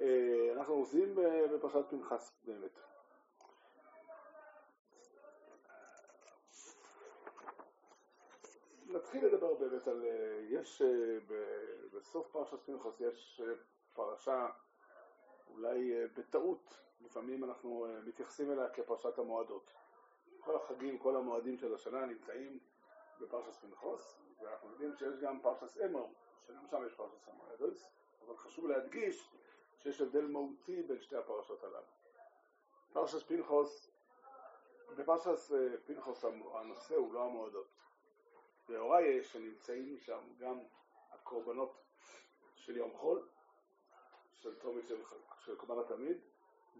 אה, 0.00 0.52
אנחנו 0.52 0.74
עושים 0.74 1.14
בפרשת 1.54 1.90
פנחס 1.90 2.32
באמת. 2.44 2.78
נתחיל 8.86 9.26
לדבר 9.26 9.54
באמת 9.54 9.88
על, 9.88 10.04
יש 10.48 10.82
בסוף 11.92 12.32
פרשת 12.32 12.58
פנחס 12.66 13.00
יש 13.00 13.42
פרשה 13.94 14.48
אולי 15.48 16.06
בטעות, 16.16 16.74
לפעמים 17.00 17.44
אנחנו 17.44 17.86
מתייחסים 18.04 18.52
אליה 18.52 18.68
כפרשת 18.68 19.18
המועדות. 19.18 19.72
כל 20.40 20.56
החגים, 20.56 20.98
כל 20.98 21.16
המועדים 21.16 21.58
של 21.58 21.74
השנה 21.74 22.06
נמצאים 22.06 22.58
בפרשת 23.20 23.52
פנחס, 23.52 24.20
ואנחנו 24.40 24.70
יודעים 24.70 24.96
שיש 24.96 25.20
גם 25.20 25.40
פרשת 25.40 25.80
אמר, 25.84 26.06
שגם 26.46 26.66
שם 26.70 26.86
יש 26.86 26.94
פרשת 26.94 27.28
המועדות, 27.28 27.74
אבל 28.26 28.36
חשוב 28.36 28.66
להדגיש 28.66 29.30
שיש 29.84 30.00
הבדל 30.00 30.26
מהותי 30.26 30.82
בין 30.82 31.00
שתי 31.00 31.16
הפרשות 31.16 31.64
הללו. 31.64 31.86
פרשת 32.92 33.26
פנחוס, 33.26 33.90
בפרשת 34.96 35.54
אה, 35.54 35.76
פנחוס 35.86 36.24
הנושא 36.54 36.94
הוא 36.94 37.14
לא 37.14 37.24
המועדות. 37.24 37.66
והוריי 38.68 39.24
שנמצאים 39.24 39.98
שם 39.98 40.20
גם 40.38 40.58
הקורבנות 41.10 41.72
של 42.54 42.76
יום 42.76 42.90
חול, 42.96 43.28
של 44.32 44.54
תומית 44.54 44.88
של, 44.88 45.02
של 45.38 45.56
קורבן 45.56 45.78
התמיד, 45.80 46.16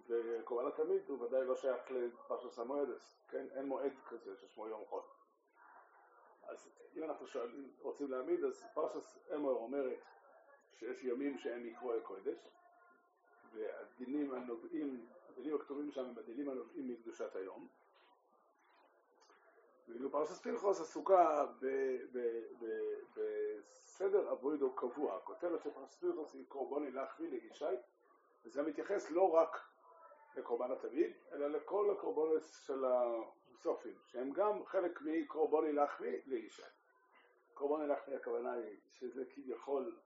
וקורבן 0.06 0.68
התמיד 0.68 1.08
הוא 1.08 1.22
ודאי 1.22 1.44
לא 1.44 1.56
שייך 1.56 1.90
לפרשת 1.90 2.58
המועדס, 2.58 3.16
כן? 3.28 3.46
אין 3.50 3.66
מועד 3.66 3.92
כזה 4.08 4.36
ששמו 4.36 4.68
יום 4.68 4.84
חול. 4.86 5.02
אז 6.42 6.70
אם 6.96 7.04
אנחנו 7.04 7.26
שואלים, 7.26 7.70
רוצים 7.80 8.10
להעמיד, 8.10 8.44
אז 8.44 8.64
פרשת 8.74 9.32
אמר 9.34 9.50
אומרת 9.50 9.98
שיש 10.78 11.04
ימים 11.04 11.38
שהם 11.38 11.66
יקרו 11.66 11.92
אל 11.92 12.00
קודש, 12.00 12.38
והדינים 13.54 14.34
הנובעים, 14.34 15.06
הדינים 15.28 15.54
הכתובים 15.54 15.90
שם 15.90 16.04
הם 16.04 16.18
הדינים 16.18 16.48
הנובעים 16.48 16.88
מקדושת 16.88 17.36
היום. 17.36 17.68
ואילו 19.88 20.10
פרשת 20.10 20.42
פנחוס 20.42 20.80
עסוקה 20.80 21.46
בסדר 23.14 24.32
אבוידו 24.32 24.72
קבוע. 24.72 25.16
הכותרת 25.16 25.62
של 25.62 25.70
פרשת 25.70 26.00
פנחוס 26.00 26.34
היא 26.34 26.44
קורבוני 26.48 26.90
להחמיא 26.90 27.30
לישי, 27.30 27.64
וזה 28.44 28.62
מתייחס 28.62 29.10
לא 29.10 29.34
רק 29.34 29.60
לקורבן 30.36 30.72
התמיד, 30.72 31.12
אלא 31.32 31.46
לכל 31.46 31.90
הקורבנות 31.90 32.42
של 32.44 32.84
המוסופים, 32.84 33.94
שהם 34.06 34.32
גם 34.32 34.64
חלק 34.64 35.00
מקורבוני 35.02 35.72
להחמיא 35.72 36.18
לישי. 36.26 36.62
קורבוני 37.54 37.86
להחמיא 37.86 38.16
הכוונה 38.16 38.52
היא 38.52 38.76
שזה 38.90 39.24
כביכול 39.30 39.96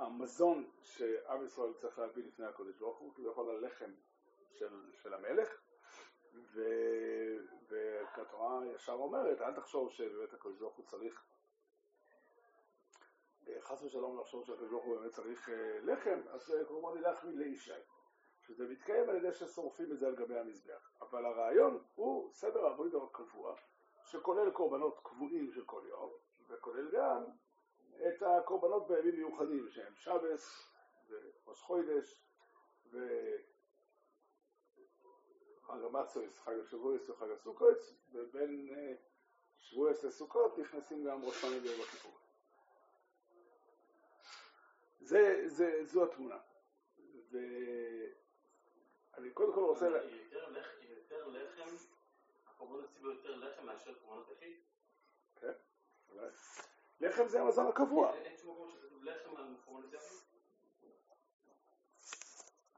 המזון 0.00 0.70
שעם 0.82 1.44
ישראל 1.44 1.72
צריך 1.72 1.98
להביא 1.98 2.24
לפני 2.24 2.46
הקודש 2.46 2.76
ברוך 2.76 2.98
הוא, 2.98 3.14
כביכול 3.14 3.50
הלחם 3.50 3.90
של, 4.52 4.92
של 4.92 5.14
המלך, 5.14 5.48
ו, 6.34 6.60
והתורה 7.68 8.66
ישר 8.74 8.92
אומרת, 8.92 9.40
אל 9.40 9.54
תחשוב 9.54 9.90
שבאמת 9.90 10.32
הקודש 10.32 10.58
ברוך 10.58 10.76
הוא 10.76 10.86
צריך, 10.86 11.24
חס 13.60 13.82
ושלום 13.82 14.20
לחשוב 14.20 14.44
שהקודש 14.44 14.70
ברוך 14.70 14.84
הוא 14.84 14.96
באמת 14.96 15.12
צריך 15.12 15.48
אה, 15.48 15.78
לחם, 15.82 16.20
אז 16.30 16.54
קורבן 16.68 16.98
ילך 16.98 17.24
לאישי, 17.24 17.80
שזה 18.40 18.68
מתקיים 18.68 19.10
על 19.10 19.16
ידי 19.16 19.32
ששורפים 19.32 19.92
את 19.92 19.98
זה 19.98 20.06
על 20.06 20.14
גבי 20.14 20.38
המזבח. 20.38 20.90
אבל 21.00 21.24
הרעיון 21.24 21.84
הוא 21.94 22.32
סדר 22.32 22.66
העבודה 22.66 22.98
הקבוע, 22.98 23.54
שכולל 24.04 24.50
קורבנות 24.50 25.00
קבועים 25.02 25.52
של 25.52 25.64
כל 25.64 25.82
יום, 25.88 26.10
וכולל 26.48 26.90
גם 26.90 27.24
את 28.08 28.22
הקורבנות 28.22 28.88
בימים 28.88 29.14
מיוחדים 29.14 29.70
שהם 29.70 29.96
שבס 29.96 30.70
וראש 31.08 31.62
חוידש 31.62 32.22
וחג 32.86 33.00
המצויס, 35.84 36.38
חג 36.38 36.58
השבועס 36.64 37.08
וחג 37.08 37.30
הסוכות 37.30 37.78
ובין 38.12 38.68
אה, 38.76 38.94
שבועס 39.58 40.04
לסוכות 40.04 40.58
נכנסים 40.58 41.04
גם 41.04 41.24
ראש 41.24 41.40
פעמים 41.40 41.62
ויום 41.62 41.80
הכיפור. 41.80 42.12
זה, 45.00 45.42
זה, 45.46 45.84
זו 45.84 46.04
התמונה. 46.04 46.38
ואני 47.30 49.30
קודם 49.30 49.54
כל 49.54 49.60
רוצה... 49.60 49.88
יותר 50.90 51.28
לחם, 51.28 51.76
הקורבנות 52.46 52.84
הציבו 52.84 53.10
יותר 53.10 53.36
לחם 53.36 53.66
מאשר 53.66 53.94
קורבנות 53.94 54.30
יחיד? 54.30 54.56
כן, 55.40 55.52
אולי. 56.10 56.30
לחם 57.00 57.28
זה 57.28 57.40
המזון 57.40 57.66
הקבוע. 57.66 58.12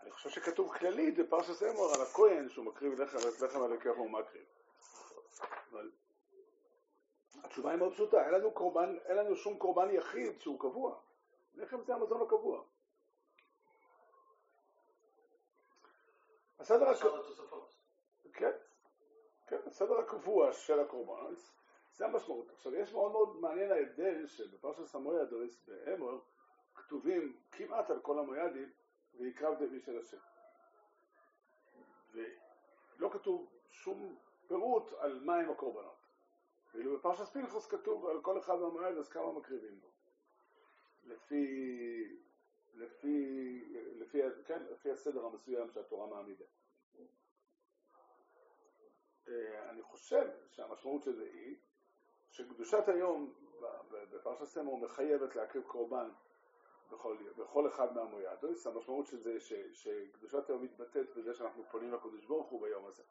אני 0.01 0.11
חושב 0.11 0.31
שכתוב 0.31 0.79
כללית 0.79 1.19
בפרשת 1.19 1.63
אמור 1.63 1.95
על 1.95 2.03
הכהן 2.03 2.49
שהוא 2.49 2.65
מקריב 2.65 3.01
לחם, 3.01 3.19
לחם 3.45 3.63
על 3.63 3.73
הכיח 3.73 3.97
הוא 3.97 4.11
מקריב. 4.11 4.45
אבל 5.71 5.91
התשובה 7.45 7.71
היא 7.71 7.79
מאוד 7.79 7.93
פשוטה, 7.93 8.25
אין 8.25 8.35
לנו, 8.35 8.51
קורבן, 8.51 8.97
אין 9.05 9.17
לנו 9.17 9.37
שום 9.37 9.59
קורבן 9.59 9.91
יחיד 9.91 10.41
שהוא 10.41 10.61
קבוע. 10.61 11.01
לחם 11.55 11.83
זה 11.85 11.95
המזון 11.95 12.23
הקבוע. 12.23 12.65
הסדר, 16.59 16.89
הק... 16.89 16.97
כן, 18.33 18.51
כן, 19.47 19.57
הסדר 19.67 19.99
הקבוע 19.99 20.53
של 20.53 20.81
הקורבנות 20.81 21.39
זה 21.93 22.07
המשמעות. 22.07 22.51
עכשיו, 22.51 22.75
יש 22.75 22.93
מאוד 22.93 23.13
מאוד 23.13 23.41
מעניין 23.41 23.73
ההבדל 23.73 24.27
שבפרשת 24.27 24.85
סמויאדוס 24.85 25.65
באמור 25.67 26.21
כתובים 26.75 27.37
כמעט 27.53 27.91
על 27.91 28.01
כל 28.01 28.19
המויאדים 28.19 28.71
ויקרב 29.15 29.65
דבי 29.65 29.81
של 29.81 29.99
השם. 29.99 30.19
ולא 32.13 33.11
כתוב 33.13 33.51
שום 33.71 34.17
פירוט 34.49 34.93
על 34.99 35.21
מהם 35.21 35.51
הקורבנות. 35.51 36.03
ואילו 36.75 36.97
בפרשת 36.99 37.33
פנחוס 37.33 37.67
כתוב 37.67 38.07
על 38.07 38.21
כל 38.23 38.39
אחד 38.39 38.55
מהמויאד 38.55 38.97
אז 38.97 39.09
כמה 39.09 39.33
מקריבים 39.33 39.81
בו. 39.81 39.89
לפי, 41.05 42.17
לפי, 42.75 43.65
לפי, 43.95 44.21
כן, 44.45 44.63
לפי 44.71 44.91
הסדר 44.91 45.27
המסוים 45.27 45.71
שהתורה 45.71 46.07
מעמידה. 46.07 46.45
אה, 49.29 49.71
אני 49.71 49.83
חושב 49.83 50.31
שהמשמעות 50.51 51.03
של 51.03 51.17
זה 51.17 51.25
היא 51.25 51.57
שקדושת 52.33 52.89
היום 52.89 53.33
בפרשת 54.11 54.45
סמור 54.45 54.79
מחייבת 54.79 55.37
להקריב 55.37 55.65
קורבן 55.65 56.09
בכל, 56.93 57.17
בכל 57.37 57.69
אחד 57.69 57.95
מהמויאדוס, 57.95 58.67
המשמעות 58.67 59.07
של 59.07 59.19
זה 59.19 59.41
ש, 59.41 59.53
שקדושת 59.73 60.49
היום 60.49 60.63
מתבטאת 60.63 61.17
בזה 61.17 61.35
שאנחנו 61.35 61.65
פונים 61.71 61.93
לקדוש 61.93 62.27
ברוך 62.27 62.49
הוא 62.49 62.63
ביום 62.63 62.87
הזה, 62.87 63.03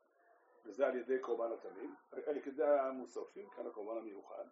וזה 0.65 0.87
על 0.87 0.95
ידי 0.95 1.19
קורבן 1.19 1.51
התמים, 1.51 1.95
על 2.11 2.37
ידי 2.47 2.63
המוסופים, 2.63 3.49
כאן 3.49 3.67
הקורבן 3.67 3.97
המיוחד, 3.97 4.45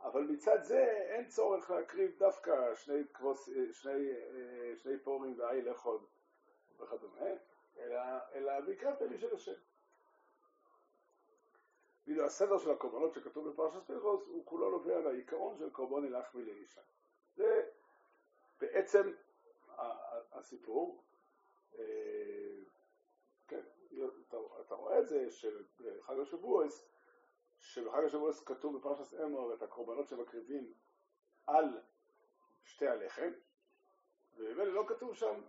אבל 0.00 0.22
מצד 0.22 0.62
זה 0.62 0.82
אין 0.84 1.28
צורך 1.28 1.70
להקריב 1.70 2.18
דווקא 2.18 2.74
שני, 2.74 3.02
כבוס, 3.14 3.48
שני, 3.72 4.12
שני 4.76 4.98
פורים 4.98 5.34
ואי 5.38 5.62
לאכול 5.62 5.98
וכדומה, 6.80 7.30
אלא, 7.78 8.00
אלא 8.34 8.60
בעיקר 8.60 8.94
תמיד 8.94 9.20
של 9.20 9.34
השם. 9.34 9.52
ואילו 12.06 12.24
הסדר 12.24 12.58
של 12.58 12.70
הקורבנות 12.70 13.14
שכתוב 13.14 13.48
בפרשת 13.48 13.86
פנחוס 13.86 14.26
הוא 14.26 14.46
כולו 14.46 14.70
נובע 14.70 15.00
מהעיקרון 15.00 15.58
של 15.58 15.70
קורבן 15.70 16.06
ילך 16.06 16.34
ולאישה. 16.34 16.80
זה 17.36 17.62
בעצם 18.60 19.12
הסיפור. 20.32 21.02
אה, 21.78 21.84
כן, 23.48 23.60
אתה 24.60 24.74
רואה 24.74 24.98
את 24.98 25.08
זה 25.08 25.30
שבחג 25.30 26.18
השבועס, 26.18 26.88
שבחג 27.58 28.04
השבועס 28.04 28.44
כתוב 28.44 28.78
בפרשת 28.78 29.20
אמור 29.20 29.54
את 29.54 29.62
הקורבנות 29.62 30.08
שמקריבים 30.08 30.72
על 31.46 31.80
שתי 32.64 32.88
הלחם, 32.88 33.30
ובאמת 34.36 34.66
לא 34.66 34.84
כתוב 34.88 35.14
שם 35.14 35.40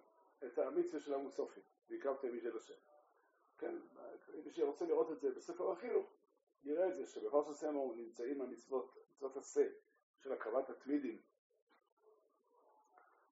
את 0.46 0.57
המצווה 0.57 1.00
של 1.00 1.13
המוסופים, 1.13 1.64
והקרבתם 1.90 2.32
מי 2.32 2.41
של 2.41 2.58
השם. 2.58 2.73
כן, 3.58 3.76
מי 4.46 4.52
שרוצה 4.52 4.85
לראות 4.85 5.11
את 5.11 5.20
זה 5.20 5.32
בספר 5.32 5.72
החינוך, 5.72 6.16
נראה 6.67 6.87
את 6.87 6.96
זה 6.96 7.05
שבפרשת 7.05 7.53
סמור 7.53 7.96
נמצאים 7.96 8.41
המצוות, 8.41 8.97
מצוות 9.11 9.37
עשה 9.37 9.67
של 10.19 10.31
הקרבת 10.31 10.69
התמידים 10.69 11.22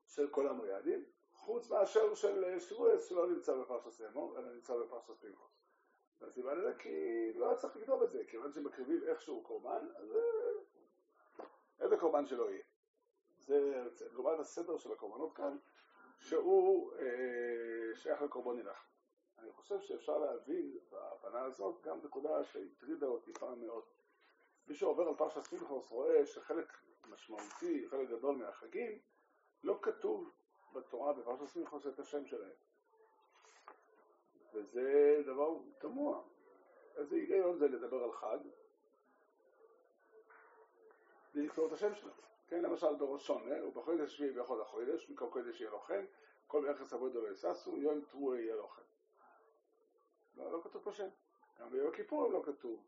של 0.08 0.28
כל 0.28 0.48
המריאדים, 0.48 1.06
חוץ 1.34 1.70
מאשר 1.70 2.16
של 2.16 2.60
שבועס 2.60 3.06
שלא 3.06 3.30
נמצא 3.30 3.56
בפרשת 3.56 3.90
סמור, 3.90 4.40
אלא 4.40 4.54
נמצא 4.54 4.76
בפרשת 4.78 5.12
פנחוס. 5.20 5.52
והסיבה 6.22 6.54
לזה 6.54 6.74
כי 6.80 7.34
לא 7.34 7.48
היה 7.50 7.58
צריך 7.58 7.76
לכתוב 7.76 8.04
את 8.04 8.12
זה, 8.12 8.24
כיוון 8.28 8.54
שמקריבים 8.54 9.04
איכשהו 9.04 9.44
קורבן, 9.44 9.88
אז 9.96 10.18
איזה 11.80 11.98
קורבן 11.98 12.26
שלא 12.26 12.50
יהיה. 12.52 12.64
זה 13.38 13.84
לעומת 14.12 14.40
הסדר 14.40 14.78
של 14.78 14.92
הקורבנות 14.92 15.36
כאן, 15.36 15.58
שהוא 16.20 16.94
אה, 16.94 17.96
שייך 17.96 18.22
לקורבן 18.22 18.60
ילך. 18.60 18.95
אני 19.40 19.52
חושב 19.52 19.82
שאפשר 19.82 20.18
להבין 20.18 20.78
בהבנה 20.92 21.42
הזאת 21.42 21.82
גם 21.82 22.00
נקודה 22.04 22.44
שהטרידה 22.44 23.08
אותי 23.08 23.34
פעם 23.34 23.66
מאוד. 23.66 23.84
מי 24.68 24.76
שעובר 24.76 25.08
על 25.08 25.16
פרשת 25.16 25.48
פנחוס 25.48 25.90
רואה 25.90 26.26
שחלק 26.26 26.78
משמעותי, 27.10 27.88
חלק 27.90 28.10
גדול 28.10 28.36
מהחגים, 28.36 29.00
לא 29.64 29.80
כתוב 29.82 30.32
בתורה, 30.74 31.14
בפרשת 31.14 31.46
סמיכוס, 31.46 31.88
את 31.88 32.00
השם 32.00 32.26
שלהם. 32.26 32.56
וזה 34.54 35.22
דבר 35.26 35.58
תמוה. 35.78 36.22
איזה 36.96 37.16
היגיון 37.16 37.58
זה 37.58 37.68
לדבר 37.68 38.04
על 38.04 38.12
חג, 38.12 38.38
בלי 41.34 41.46
לקרוא 41.46 41.68
את 41.68 41.72
השם 41.72 41.96
שלו. 41.96 42.12
כן, 42.48 42.62
למשל 42.62 42.96
בראש 42.96 43.28
שונה, 43.28 43.66
ובחודש 43.66 44.00
השביעי 44.02 44.32
ויכול 44.32 44.62
החודש, 44.62 45.10
מקום 45.10 45.30
קודש 45.30 45.62
יהיה 45.62 45.72
לוחם, 45.72 46.06
כל 46.48 46.68
יחס 46.72 46.94
עבודו 46.94 47.22
לא 47.22 47.32
יששו, 47.32 47.78
יום 47.78 48.02
תרועה 48.02 48.40
יהיה 48.40 48.56
לוחם. 48.56 48.82
לא, 50.38 50.52
לא 50.52 50.62
כתוב 50.64 50.84
פה 50.84 50.92
שם. 50.92 51.08
גם 51.60 51.70
ביום 51.70 51.88
הכיפורים 51.88 52.32
לא 52.32 52.42
כתוב. 52.46 52.84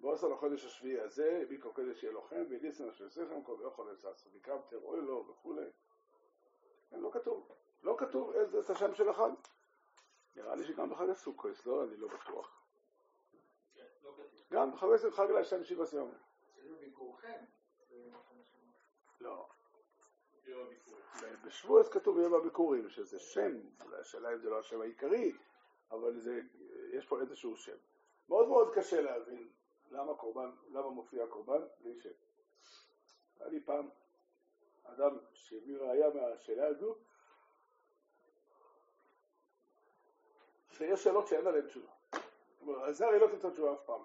בעשר 0.00 0.28
לחודש 0.28 0.64
השביעי 0.64 1.00
הזה, 1.00 1.44
מיקרו 1.50 1.72
קודש 1.72 2.02
יהיה 2.02 2.12
לוחם, 2.12 2.44
וידיסן 2.48 2.88
אשר 2.88 3.06
יסכם, 3.06 3.42
כל 3.42 3.52
ויכול 3.52 3.94
יששו, 3.94 4.30
ויקרבתם 4.32 4.76
אוי 4.82 5.00
לו 5.00 5.26
וכולי. 5.28 5.66
כן, 6.90 7.00
לא 7.00 7.10
כתוב. 7.12 7.48
לא 7.82 7.94
כתוב 7.98 8.32
איזה 8.32 8.60
את 8.60 8.70
השם 8.70 8.94
של 8.94 9.08
החג. 9.08 9.30
נראה 10.36 10.54
לי 10.54 10.64
שגם 10.64 10.90
בחג 10.90 11.08
הסוכות, 11.08 11.66
לא? 11.66 11.84
אני 11.84 11.96
לא 11.96 12.08
בטוח. 12.08 12.62
כן, 13.74 13.82
לא. 14.04 14.12
גם 14.50 14.72
בחג 14.72 14.92
הסוכות 14.94 15.14
חג 15.14 15.30
להשם 15.30 15.64
שבעה 15.64 15.86
סיום. 15.86 16.10
לא. 19.20 19.48
בשבועס 21.44 21.88
כתוב 21.88 22.18
יום 22.18 22.34
הביקורים, 22.34 22.88
שזה 22.88 23.18
שם, 23.18 23.52
אולי 23.84 24.00
השאלה 24.00 24.32
אם 24.32 24.38
זה 24.38 24.50
לא 24.50 24.58
השם 24.58 24.80
העיקרי, 24.80 25.32
אבל 25.90 26.20
זה, 26.20 26.40
יש 26.92 27.06
פה 27.06 27.20
איזשהו 27.20 27.56
שם. 27.56 27.76
מאוד 28.28 28.48
מאוד 28.48 28.74
קשה 28.74 29.00
להבין 29.00 29.48
למה 29.90 30.14
קורבן, 30.14 30.50
למה 30.70 30.90
מופיע 30.90 31.26
קורבן 31.26 31.60
בלי 31.80 32.00
שם. 32.00 32.10
היה 33.40 33.48
לי 33.48 33.60
פעם 33.60 33.88
אדם 34.84 35.18
שהביא 35.32 35.76
ראייה 35.76 36.10
מהשאלה 36.10 36.66
הזו, 36.66 36.94
שיש 40.70 41.04
שאלות 41.04 41.26
שאין 41.26 41.46
עליהן 41.46 41.66
תשובה. 41.66 41.92
זאת 42.12 42.68
אומרת, 42.68 42.82
על 42.82 42.92
זה 42.92 43.06
הרי 43.06 43.18
לא 43.18 43.26
תמצא 43.26 43.50
תשובה 43.50 43.72
אף 43.72 43.84
פעם. 43.86 44.00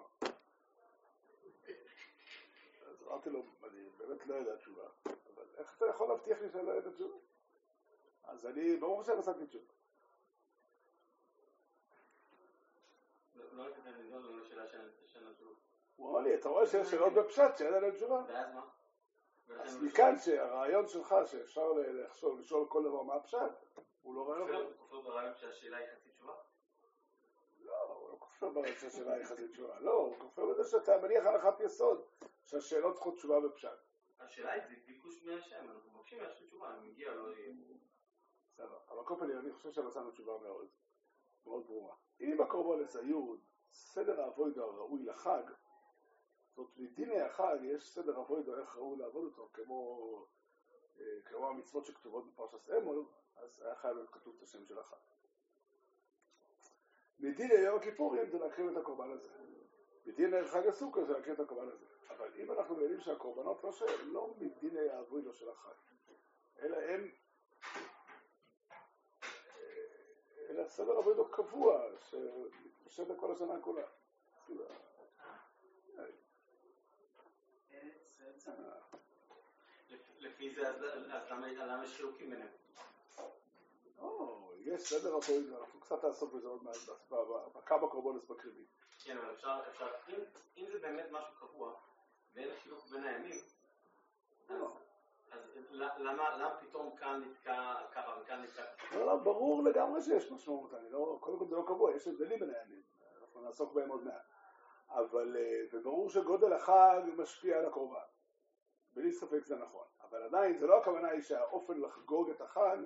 אז 2.86 3.02
אמרתי 3.02 3.30
לו, 3.30 3.42
אני 3.64 3.88
באמת 3.98 4.26
לא 4.26 4.34
יודע 4.34 4.56
תשובה, 4.56 4.88
איך 5.56 5.76
אתה 5.76 5.86
יכול 5.86 6.08
להבטיח 6.08 6.38
לי 6.40 6.50
שאני 6.50 6.66
לא 6.66 6.72
יודע 6.72 6.90
תשובה? 6.90 7.16
אז 8.24 8.46
אני, 8.46 8.76
ברור 8.76 9.02
תשובה. 9.46 9.76
של 14.76 14.90
של 15.06 15.28
התשובה. 15.28 15.54
הוא 15.96 16.10
אמר 16.10 16.18
לי, 16.18 16.34
אתה 16.34 16.48
רואה 16.48 16.66
שיש 16.66 16.90
שאלות 16.90 17.12
בפשט 17.12 17.56
שאין 17.58 17.74
עליהן 17.74 17.94
תשובה? 17.96 18.22
ואז 18.28 18.54
מה? 18.54 18.62
אז 19.60 19.82
מכאן 19.82 20.18
שהרעיון 20.18 20.88
שלך 20.88 21.14
שאפשר 21.26 21.72
לחשוב, 21.72 22.40
לשאול 22.40 22.66
כל 22.68 22.82
דבר 22.84 23.02
מה 23.02 23.14
הפשט, 23.14 23.38
הוא 24.02 24.14
לא 24.14 24.30
רעיון 24.30 24.52
טוב. 24.52 24.72
כופר 24.78 25.00
ברעיון 25.00 25.34
שהשאלה 25.34 25.76
היא 25.76 25.86
חצי 25.86 26.10
תשובה? 26.10 26.32
לא, 27.64 27.82
הוא 27.82 28.10
לא 28.10 28.16
כופר 28.18 28.48
ברעיון 28.50 28.76
שהשאלה 28.76 29.14
היא 29.14 29.24
חצי 29.24 29.48
תשובה. 29.48 29.80
לא, 29.80 29.92
הוא 29.92 30.18
כופר 30.18 30.46
בזה 30.46 30.70
שאתה 30.70 30.98
מניח 30.98 31.26
הנחת 31.26 31.60
יסוד, 31.60 32.02
שהשאלות 32.46 32.94
צריכות 32.94 33.16
תשובה 33.16 33.40
בפשט. 33.40 33.78
השאלה 34.26 34.52
היא, 34.52 34.62
זה 34.68 34.74
ביקוש 34.86 35.24
מהשם, 35.24 35.70
אנחנו 35.70 35.90
מבקשים 35.94 36.18
מהשם 36.22 36.46
תשובה, 36.46 36.76
אם 36.78 36.84
מגיע 36.84 37.14
לא 37.14 37.34
יהיה. 37.34 37.54
בסדר, 38.52 38.78
אבל 38.88 39.04
כל 39.04 39.14
פנים 39.18 39.38
אני 39.38 39.52
חושב 39.52 39.72
שמצאנו 39.72 40.10
תשובה 40.10 40.38
מאוד, 40.42 40.68
מאוד 41.46 41.66
ברורה. 41.66 41.94
אם 42.20 42.40
הקורבנס 42.40 42.96
היו 42.96 43.34
סדר 43.72 44.20
האבוידו 44.20 44.64
הראוי 44.64 45.02
לחג, 45.02 45.42
זאת 46.48 46.58
אומרת, 46.58 46.76
מדיני 46.76 47.20
החג 47.20 47.56
יש 47.62 47.94
סדר 47.94 48.20
אבוידו 48.20 48.58
איך 48.58 48.76
ראוי 48.76 48.98
לעבוד 48.98 49.24
אותו, 49.24 49.48
כמו, 49.52 50.26
אה, 51.00 51.04
כמו 51.24 51.48
המצוות 51.48 51.84
שכתובות 51.86 52.26
בפרשת 52.26 52.70
אמול, 52.70 53.04
אז 53.36 53.62
היה 53.62 53.74
חייב 53.74 53.96
להיות 53.96 54.10
כתוב 54.10 54.34
את 54.38 54.42
השם 54.42 54.64
של 54.64 54.78
החג. 54.78 54.96
מדיני 57.20 57.54
יום 57.54 57.78
הכיפורים 57.78 58.30
זה 58.30 58.38
להקריב 58.38 58.68
את 58.68 58.76
הקורבן 58.76 59.10
הזה. 59.10 59.30
מדיני 60.06 60.44
חג 60.48 60.66
הסוכר 60.66 61.04
זה 61.04 61.12
להקריב 61.12 61.40
את 61.40 61.46
הקורבן 61.46 61.68
הזה. 61.68 61.95
אבל 62.18 62.30
אם 62.36 62.52
אנחנו 62.52 62.80
יודעים 62.80 63.00
שהקורבנות 63.00 63.64
לא, 63.64 63.72
של, 63.72 64.04
לא 64.06 64.34
מדיני 64.38 64.90
האבוידו 64.90 65.32
של 65.32 65.48
החג, 65.50 65.74
אלא 66.62 66.76
הם 66.76 67.10
אלא 70.50 70.68
סדר 70.68 70.98
עבודו 70.98 71.28
קבוע, 71.30 71.82
שמתפשט 72.10 73.08
לכל 73.08 73.32
השנה 73.32 73.60
כולה. 73.60 73.82
לפ- 79.90 80.18
לפי 80.18 80.54
זה, 80.54 80.68
אז 80.68 80.82
למה 81.60 81.84
יש 81.84 81.96
חילוקים 81.96 82.30
ביניהם? 82.30 82.48
יש 84.60 84.82
סדר 84.82 85.14
עבודו, 85.14 85.58
אנחנו 85.60 85.80
קצת 85.80 86.04
נעסוק 86.04 86.32
בזה 86.34 86.48
עוד 86.48 86.62
מעט, 86.64 86.76
ב- 87.10 87.14
ב- 87.14 87.58
בכמה 87.58 87.88
קורבנס 87.90 88.30
מקריבים. 88.30 88.64
כן, 89.04 89.18
אבל 89.18 89.34
אפשר, 89.34 89.60
אם 90.56 90.66
זה 90.72 90.78
באמת 90.78 91.06
משהו 91.10 91.34
קבוע, 91.38 91.74
ואין 92.36 92.50
חילוק 92.62 92.84
בין 92.90 93.04
הימים, 93.04 93.32
אז, 94.48 94.60
לא. 94.60 94.76
למה, 95.98 96.56
פתאום 96.60 96.96
כאן 96.96 97.22
נתקע 97.24 97.74
ככה 97.92 98.16
וכאן 98.22 98.42
נתקע 98.42 98.62
ככה? 98.78 98.96
לא, 98.96 99.06
לא, 99.06 99.16
ברור 99.16 99.62
לגמרי 99.64 100.02
שיש 100.02 100.32
משמעות, 100.32 100.74
אני 100.74 100.90
לא, 100.90 101.18
קודם 101.20 101.38
כל 101.38 101.46
זה 101.46 101.56
לא 101.56 101.64
קבוע, 101.66 101.96
יש 101.96 102.08
הבדלים 102.08 102.38
בין 102.38 102.54
הימים, 102.54 102.82
אנחנו 103.20 103.40
נעסוק 103.40 103.72
בהם 103.72 103.88
עוד 103.88 104.04
מעט. 104.04 104.22
אבל, 104.88 105.36
אה, 105.36 105.60
וברור 105.72 106.10
שגודל 106.10 106.52
החג 106.52 107.02
משפיע 107.16 107.58
על 107.58 107.66
הקורבן. 107.66 108.06
בלי 108.94 109.12
ספק 109.12 109.44
זה 109.44 109.56
נכון. 109.56 109.84
אבל 110.02 110.22
עדיין, 110.22 110.58
זה 110.58 110.66
לא 110.66 110.80
הכוונה 110.80 111.08
היא 111.08 111.22
שהאופן 111.22 111.80
לחגוג 111.80 112.30
את 112.30 112.40
החג 112.40 112.76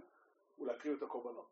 הוא 0.56 0.66
להקריב 0.66 0.96
את 0.96 1.02
הקורבנות. 1.02 1.48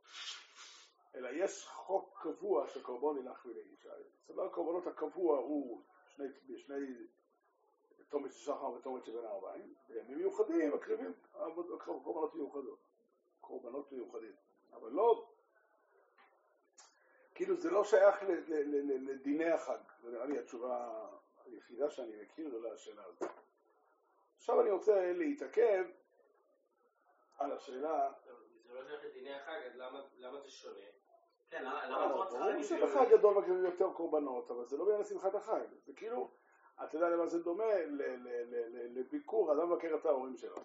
אלא 1.15 1.29
יש 1.33 1.67
חוק 1.69 2.19
קבוע 2.23 2.69
שקורבן 2.69 3.21
ילך 3.21 3.47
ולאישה. 3.47 3.91
סדר 4.27 4.43
הקורבנות 4.43 4.87
הקבוע 4.87 5.39
הוא 5.39 5.83
שני, 6.07 6.27
שני 6.57 7.07
תומת 8.09 8.33
שחר 8.33 8.71
ותומת 8.71 9.05
שבין 9.05 9.25
הארבעים. 9.25 9.75
בימים 9.89 10.19
מיוחדים 10.19 10.73
מקריבים 10.75 11.13
קורבנות 11.79 12.35
מיוחדות. 12.35 12.79
קורבנות 13.41 13.93
מיוחדים. 13.93 14.33
אבל 14.73 14.91
לא, 14.91 15.29
כאילו 17.35 17.57
זה 17.57 17.71
לא 17.71 17.85
שייך 17.85 18.23
לדיני 19.09 19.51
החג. 19.51 19.79
זה 20.03 20.11
נראה 20.11 20.27
לי 20.27 20.39
התשובה 20.39 21.07
היחידה 21.45 21.91
שאני 21.91 22.23
מכיר 22.23 22.59
לשאלה 22.59 23.05
הזאת. 23.05 23.31
עכשיו 24.37 24.61
אני 24.61 24.71
רוצה 24.71 25.13
להתעכב 25.13 25.85
על 27.39 27.53
השאלה, 27.53 28.13
זה 28.67 28.75
לא 28.75 28.85
שייך 28.85 29.05
לדיני 29.05 29.35
החג, 29.35 29.61
אז 29.67 29.77
למה- 29.77 30.41
זה 30.41 30.51
שונה? 30.51 30.81
כן, 31.51 31.65
למה 31.65 31.87
למה 31.89 32.05
התורה 32.07 32.27
צריכה 32.29 32.45
ברור 32.51 32.63
שבחג 32.63 33.11
גדול 33.11 33.35
מקריבים 33.35 33.65
יותר 33.65 33.93
קורבנות, 33.93 34.51
אבל 34.51 34.67
זה 34.67 34.77
לא 34.77 34.85
בעניין 34.85 35.05
שמחת 35.05 35.35
החג. 35.35 35.67
זה 35.87 35.93
כאילו, 35.93 36.31
אתה 36.85 36.97
יודע 36.97 37.09
למה 37.09 37.27
זה 37.27 37.43
דומה? 37.43 37.65
לביקור, 38.75 39.53
אדם 39.53 39.73
מבקר 39.73 39.97
את 40.01 40.07
ההורים 40.07 40.37
שלו. 40.37 40.57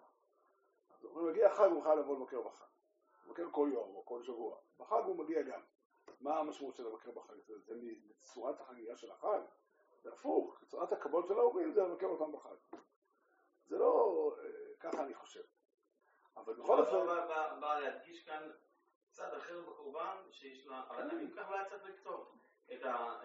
אז 0.90 1.06
אומרים, 1.06 1.28
מגיע 1.28 1.48
החג, 1.48 1.70
הוא 1.72 1.84
חייב 1.84 2.00
לבוא 2.00 2.16
לבקר 2.20 2.42
בחג. 2.42 2.66
לבקר 3.26 3.52
כל 3.52 3.70
יום 3.74 3.96
או 3.96 4.06
כל 4.06 4.24
שבוע. 4.24 4.58
בחג 4.80 5.02
הוא 5.06 5.16
מגיע 5.16 5.42
גם. 5.42 5.62
מה 6.22 6.40
המשמעות 6.40 6.76
של 6.76 6.88
לבקר 6.88 7.12
בחג? 7.12 7.34
זה, 7.46 7.60
זה 7.60 7.76
מצורת 8.10 8.62
החגיגה 8.62 8.98
של 8.98 9.12
החג? 9.12 9.40
זה 10.02 10.10
הפוך, 10.14 10.64
צורת 10.68 10.92
הכבוד 10.92 11.28
של 11.28 11.34
ההורים 11.34 11.74
זה 11.74 11.82
לבקר 11.82 12.06
אותם 12.06 12.32
בחג. 12.32 12.56
זה 13.66 13.78
לא, 13.78 14.36
אה, 14.40 14.50
ככה 14.80 15.04
אני 15.04 15.14
חושב. 15.14 15.44
אבל 16.38 16.54
בכל 16.54 16.80
אופן, 16.80 17.06
באה 17.60 17.80
להדגיש 17.80 18.24
כאן 18.24 18.50
צד 19.12 19.34
אחר 19.34 19.62
בקורבן 19.62 20.18
שיש 20.32 20.68
לה, 20.68 20.84
אבל. 20.90 21.12
אם 21.12 21.32
ככה 21.36 21.50
אולי 21.50 21.70
צריך 21.70 21.84
לכתוב 21.86 22.38
את 22.74 22.86
ה... 22.86 23.20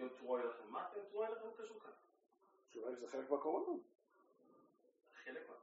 יום 0.00 0.08
תרועה 0.08 0.44
לכם, 0.44 0.64
מה 0.68 0.88
יום 0.96 1.04
תרועה 1.10 1.30
לכם 1.30 1.48
קשור 1.58 1.80
כאן? 1.80 1.90
היא 2.74 2.96
שזה 2.96 3.08
חלק 3.08 3.30
מהקורבנות. 3.30 3.80
חלק 5.24 5.48
מה... 5.48 5.54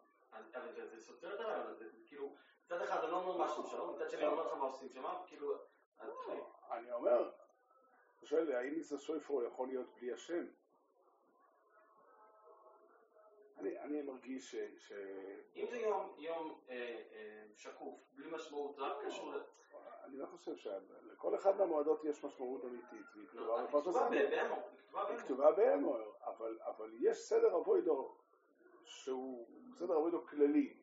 אבל 0.55 0.71
זה- 0.73 0.87
זה 0.87 1.01
סותר 1.01 1.35
את 1.35 1.39
הרעיון 1.39 1.67
הזה, 1.67 1.89
זה 1.89 1.97
כאילו, 2.05 2.35
מצד 2.65 2.81
אחד 2.81 3.03
אני 3.03 3.11
לא 3.11 3.17
אומר 3.23 3.45
משהו 3.45 3.67
שלום, 3.67 3.95
מצד 3.95 4.09
שני 4.09 4.19
אני 4.19 4.27
אומר 4.27 4.47
לך 4.47 4.53
מה 4.53 4.63
עושים 4.65 4.89
שם, 4.89 5.03
כאילו, 5.27 5.57
תחליט. 5.97 6.43
אני 6.71 6.91
אומר, 6.91 7.31
אתה 8.17 8.25
שואל, 8.25 8.51
האם 8.55 8.73
מיסה 8.73 8.97
שויפרו 8.97 9.43
יכול 9.43 9.67
להיות 9.67 9.87
בלי 9.99 10.13
השם? 10.13 10.45
אני, 13.57 13.79
אני 13.79 14.01
מרגיש 14.01 14.51
ש... 14.51 14.55
ש... 14.87 14.91
אם 15.55 15.65
זה 15.69 15.77
יום, 15.77 16.13
יום 16.17 16.61
אה, 16.69 16.75
אה, 17.13 17.43
שקוף, 17.55 17.99
בלי 18.13 18.31
משמעות, 18.31 18.75
רק 18.79 19.05
קשור. 19.05 19.33
אני 20.07 20.17
לא 20.17 20.25
חושב 20.25 20.55
שלכל 20.55 21.35
אחד 21.35 21.57
מהמועדות 21.57 22.03
יש 22.03 22.23
משמעות 22.23 22.65
אמיתית, 22.65 23.05
והיא 23.15 23.27
כתובה 23.27 23.63
בפרשת 23.63 23.87
היא. 24.11 24.19
כתובה 25.17 25.51
באמור, 25.51 25.97
אבל, 26.65 26.91
יש 26.99 27.17
סדר 27.17 27.57
אבוידו 27.57 28.15
שהוא 28.83 29.47
סדר 29.79 29.97
אבוידו 29.97 30.25
כללי 30.25 30.73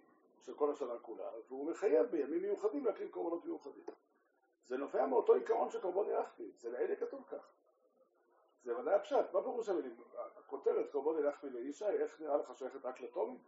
של 0.40 0.54
כל 0.54 0.70
השנה 0.70 0.98
כולה, 0.98 1.30
והוא 1.48 1.70
מחייב 1.70 2.06
בימים 2.06 2.42
מיוחדים 2.42 2.84
להקריב 2.84 3.10
קורבנות 3.10 3.44
מיוחדים. 3.44 3.84
זה 4.64 4.76
נובע 4.76 5.06
מאותו 5.06 5.34
עיקרון 5.34 5.70
של 5.70 5.80
קורבן 5.80 6.10
ילכתי, 6.10 6.50
זה 6.56 6.70
לאלה 6.70 6.96
כתוב 6.96 7.24
כך. 7.28 7.52
זה 8.62 8.78
ודאי 8.78 8.94
הפשט, 8.94 9.32
מה 9.32 9.42
פירוש 9.42 9.68
המילים? 9.68 9.96
הכותרת 10.38 10.92
קורבן 10.92 11.18
ילכתי 11.18 11.50
לאישה, 11.50 11.90
איך 11.90 12.20
נראה 12.20 12.36
לך 12.36 12.58
שייכת 12.58 12.84
רק 12.84 13.00
לתומים? 13.00 13.38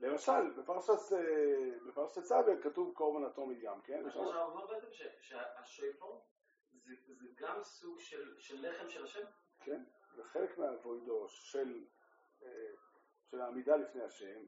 למשל, 0.00 0.50
בפרשת, 0.56 1.12
אה, 1.12 1.88
בפרשת 1.88 2.22
צווה 2.22 2.62
כתוב 2.62 2.94
קורבן 2.94 3.24
אטומי 3.26 3.60
גם, 3.60 3.80
כן? 3.80 4.10
שאנחנו 4.10 4.42
אומרים 4.42 4.66
בעצם 4.68 4.86
שהשויפור 5.20 6.24
זה 6.82 7.26
גם 7.36 7.62
סוג 7.62 8.00
של 8.38 8.68
לחם 8.68 8.88
של 8.88 9.04
השם? 9.04 9.26
כן, 9.60 9.84
זה 10.14 10.24
חלק 10.24 10.58
מהאבוידו 10.58 11.28
של, 11.28 11.84
אה, 12.42 12.48
של 13.30 13.40
העמידה 13.40 13.76
לפני 13.76 14.02
השם, 14.02 14.40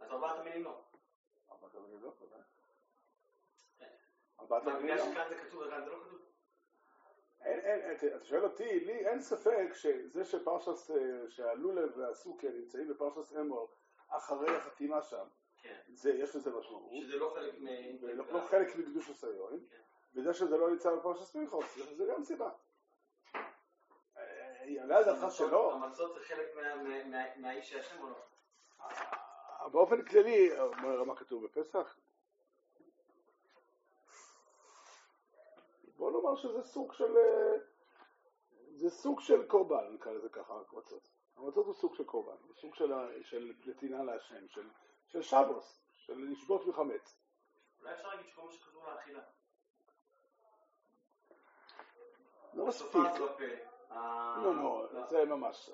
אז 0.00 0.10
ארבעת 0.10 0.38
המינים 0.38 0.64
לא. 0.64 0.80
ארבעת 1.50 1.74
המינים 1.74 2.02
לא, 2.02 2.12
ודאי. 2.20 2.40
כן. 3.78 3.94
ארבעת 4.40 4.62
בגלל 4.62 4.96
לא. 4.96 5.04
שכאן 5.04 5.28
זה 5.28 5.34
כתוב 5.34 5.62
וכאן 5.62 5.84
זה 5.84 5.90
לא 5.90 6.04
כתוב? 6.04 6.20
אין, 7.40 7.60
אין, 7.60 7.96
אתה 8.16 8.24
שואל 8.24 8.44
אותי, 8.44 8.80
לי 8.80 9.06
אין 9.08 9.20
ספק 9.20 9.68
שזה 9.72 10.24
שפרשת, 10.24 10.90
אה, 10.90 11.30
שהלולב 11.30 11.96
והסוכר 11.96 12.48
נמצאים 12.48 12.88
בפרשת 12.88 13.36
אמור 13.36 13.74
אחרי 14.08 14.56
החתימה 14.56 15.02
שם, 15.02 15.26
כן. 15.62 15.80
זה, 15.94 16.10
יש 16.14 16.36
לזה 16.36 16.50
משמעות, 16.50 16.92
שזה 17.02 17.16
לא 17.16 17.32
חלק 17.34 17.54
מ... 17.60 17.66
ולא 18.00 18.24
לא 18.32 18.40
חלק 18.40 18.76
מקדוש 18.76 19.10
הסיון, 19.10 19.60
כן. 19.70 19.80
וזה 20.14 20.34
שזה 20.34 20.56
לא 20.56 20.70
נמצא 20.70 20.94
בפרשת 20.94 21.22
סמיכוס, 21.24 21.76
זה- 21.76 21.94
זה 21.96 22.04
גם 22.12 22.24
סיבה. 22.24 22.50
אה, 24.16 24.64
יעלה 24.66 24.98
על 24.98 25.04
דעתך 25.04 25.34
שלא, 25.34 25.72
המצות 25.74 26.14
זה 26.14 26.20
חלק 26.20 26.54
מה- 26.54 26.76
מה- 26.82 27.04
מה- 27.04 27.36
מהאיש 27.36 27.72
השם 27.74 28.02
או 28.02 28.08
לא? 28.08 28.16
אה, 28.80 29.68
באופן 29.68 30.02
כללי, 30.04 30.50
בוא 30.56 30.90
נראה 30.92 31.04
מה 31.04 31.16
כתוב 31.16 31.44
בפסח. 31.44 31.98
בוא 35.96 36.10
נאמר 36.10 36.36
שזה 36.36 36.62
סוג 36.62 36.92
של, 36.92 37.16
אה, 37.16 37.56
זה 38.76 38.90
סוג 38.90 39.20
של 39.20 39.46
קורבן, 39.46 39.94
נקרא 39.94 40.12
לזה 40.12 40.28
ככה, 40.28 40.54
המצות. 40.72 41.08
המצות 41.36 41.66
הוא 41.66 41.74
סוג 41.74 41.94
של 41.94 42.04
קורבן, 42.04 42.36
הוא 42.46 42.54
סוג 42.54 42.74
של, 42.74 42.92
של 43.22 43.52
נתינה 43.66 44.02
להשם, 44.04 44.48
של, 44.48 44.68
של 45.06 45.22
שבוס, 45.22 45.80
של 45.96 46.28
לשבות 46.30 46.66
מחמץ. 46.66 47.16
אולי 47.80 47.94
אפשר 47.94 48.08
להגיד 48.08 48.26
שכל 48.26 48.42
מה 48.46 48.52
שכתוב 48.52 48.84
לאכילה. 48.88 49.22
לא 52.54 52.66
מספיק. 52.66 53.02
לא, 54.44 54.54
לא, 54.56 55.06
זה 55.06 55.24
ממש, 55.24 55.70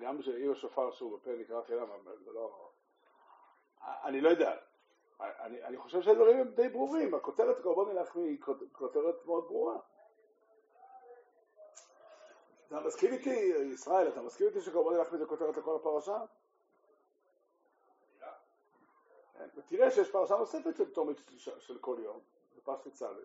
גם 0.00 0.22
שאם 0.22 0.52
השופר 0.52 0.90
שהוא 0.90 1.18
בפה 1.18 1.30
נקרא 1.30 1.60
אכילה, 1.60 1.84
זה 2.24 2.32
לא... 2.32 2.70
אני 3.84 4.20
לא 4.20 4.28
יודע. 4.28 4.56
אני, 5.20 5.76
חושב 5.78 6.02
שהדברים 6.02 6.40
הם 6.40 6.48
די 6.54 6.68
ברורים, 6.68 7.14
הכותרת 7.14 7.62
קורבן 7.62 7.92
מלאכמי 7.92 8.22
היא 8.22 8.40
כות- 8.40 8.62
כותרת 8.72 9.26
מאוד 9.26 9.44
ברורה. 9.44 9.78
אתה 12.68 12.80
מסכים 12.80 13.12
איתי, 13.12 13.30
ישראל, 13.72 14.08
אתה 14.08 14.22
מסכים 14.22 14.46
איתי 14.46 14.60
שקורבן 14.60 14.96
מלאכמי 14.96 15.18
זה 15.18 15.26
כותרת 15.26 15.56
לכל 15.56 15.76
הפרשה? 15.76 16.18
כן, 19.32 19.48
ותראה 19.56 19.90
שיש 19.90 20.10
פרשה 20.10 20.36
נוספת 20.36 20.76
של 20.76 20.90
תומית 20.94 21.16
של- 21.36 21.78
כל 21.78 21.96
יום, 22.02 22.20
בפרשת 22.56 22.92
צווה. 22.94 23.22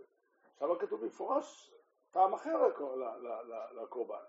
שם 0.59 0.79
כתוב 0.79 1.01
במפורש 1.01 1.73
טעם 2.11 2.33
אחר 2.33 2.67
לקורבן. 3.71 4.23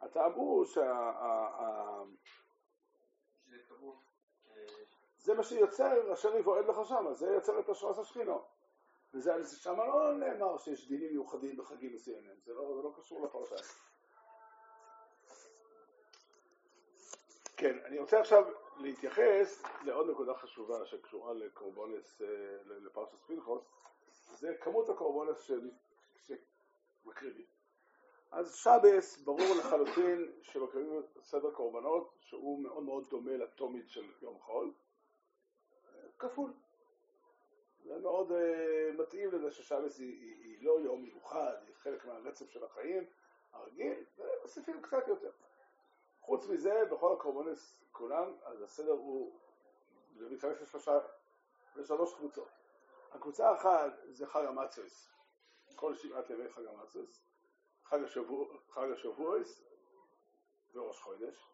הטעם 0.00 0.32
הוא 0.32 0.64
שה... 0.64 0.92
אה, 0.92 2.02
זה 5.18 5.34
מה 5.34 5.42
שיוצר 5.42 6.12
אשר 6.12 6.36
יבועד 6.36 6.66
לך 6.66 6.76
שמה, 6.88 7.14
זה 7.14 7.26
יוצר 7.26 7.60
את 7.60 7.68
השרס 7.68 7.98
השכינו. 7.98 8.42
וזה 9.14 9.32
שם 9.56 9.76
לא 9.80 10.12
נאמר 10.12 10.58
שיש 10.58 10.88
דינים 10.88 11.10
מיוחדים 11.10 11.56
בחגים 11.56 11.94
מסוימים, 11.94 12.34
זה 12.44 12.54
לא, 12.54 12.76
זה 12.76 12.82
לא 12.82 12.92
קשור 12.98 13.24
לפרשה. 13.26 13.56
כן, 17.56 17.78
אני 17.84 17.98
רוצה 17.98 18.20
עכשיו 18.20 18.44
להתייחס 18.76 19.62
לעוד 19.84 20.10
נקודה 20.10 20.34
חשובה 20.34 20.86
שקשורה 20.86 21.34
לקורבונס, 21.34 22.22
אה, 22.22 22.26
לפרשת 22.66 23.18
פנחוס, 23.26 23.62
זה 24.38 24.54
כמות 24.60 24.88
הקורבונס 24.88 25.40
ש- 25.40 25.52
שמקריבים. 27.04 27.46
אז 28.30 28.54
שבס, 28.54 29.18
ברור 29.18 29.54
לחלוטין 29.58 30.32
שמקריבים 30.42 31.02
סדר 31.22 31.50
קורבנות 31.50 32.14
שהוא 32.20 32.62
מאוד 32.62 32.82
מאוד 32.82 33.08
דומה 33.10 33.36
לתומית 33.36 33.90
של 33.90 34.04
יום 34.22 34.38
חול, 34.40 34.72
כפול. 36.18 36.52
זה 37.84 37.98
מאוד 37.98 38.32
uh, 38.32 39.00
מתאים 39.02 39.30
לזה 39.32 39.50
ששבס 39.50 39.98
היא, 39.98 40.20
היא, 40.20 40.44
היא 40.44 40.66
לא 40.66 40.80
יום 40.80 41.02
מיוחד, 41.02 41.54
היא 41.66 41.74
חלק 41.74 42.04
מהרצף 42.06 42.50
של 42.50 42.64
החיים 42.64 43.04
הרגיל, 43.52 44.04
ומוסיפים 44.18 44.82
קצת 44.82 45.08
יותר. 45.08 45.30
חוץ 46.26 46.46
מזה, 46.46 46.82
בכל 46.90 47.12
הקורבנס 47.12 47.82
כולם, 47.92 48.32
אז 48.44 48.62
הסדר 48.62 48.92
הוא, 48.92 49.38
זה 50.16 50.30
מתחלק 50.30 50.60
לשלושה, 50.62 50.98
לשלוש 51.76 52.14
קבוצות. 52.14 52.48
הקבוצה 53.12 53.48
האחת 53.48 53.92
זה 54.08 54.26
חג 54.26 54.44
המצוס, 54.44 55.08
כל 55.74 55.94
שבעת 55.94 56.30
ימי 56.30 56.48
חג 56.48 56.66
המצוס, 56.66 57.26
חג 57.84 58.02
השבוע, 58.04 58.46
חג 58.70 58.90
השבועס 58.92 59.62
וראש 60.74 61.00
חודש. 61.00 61.48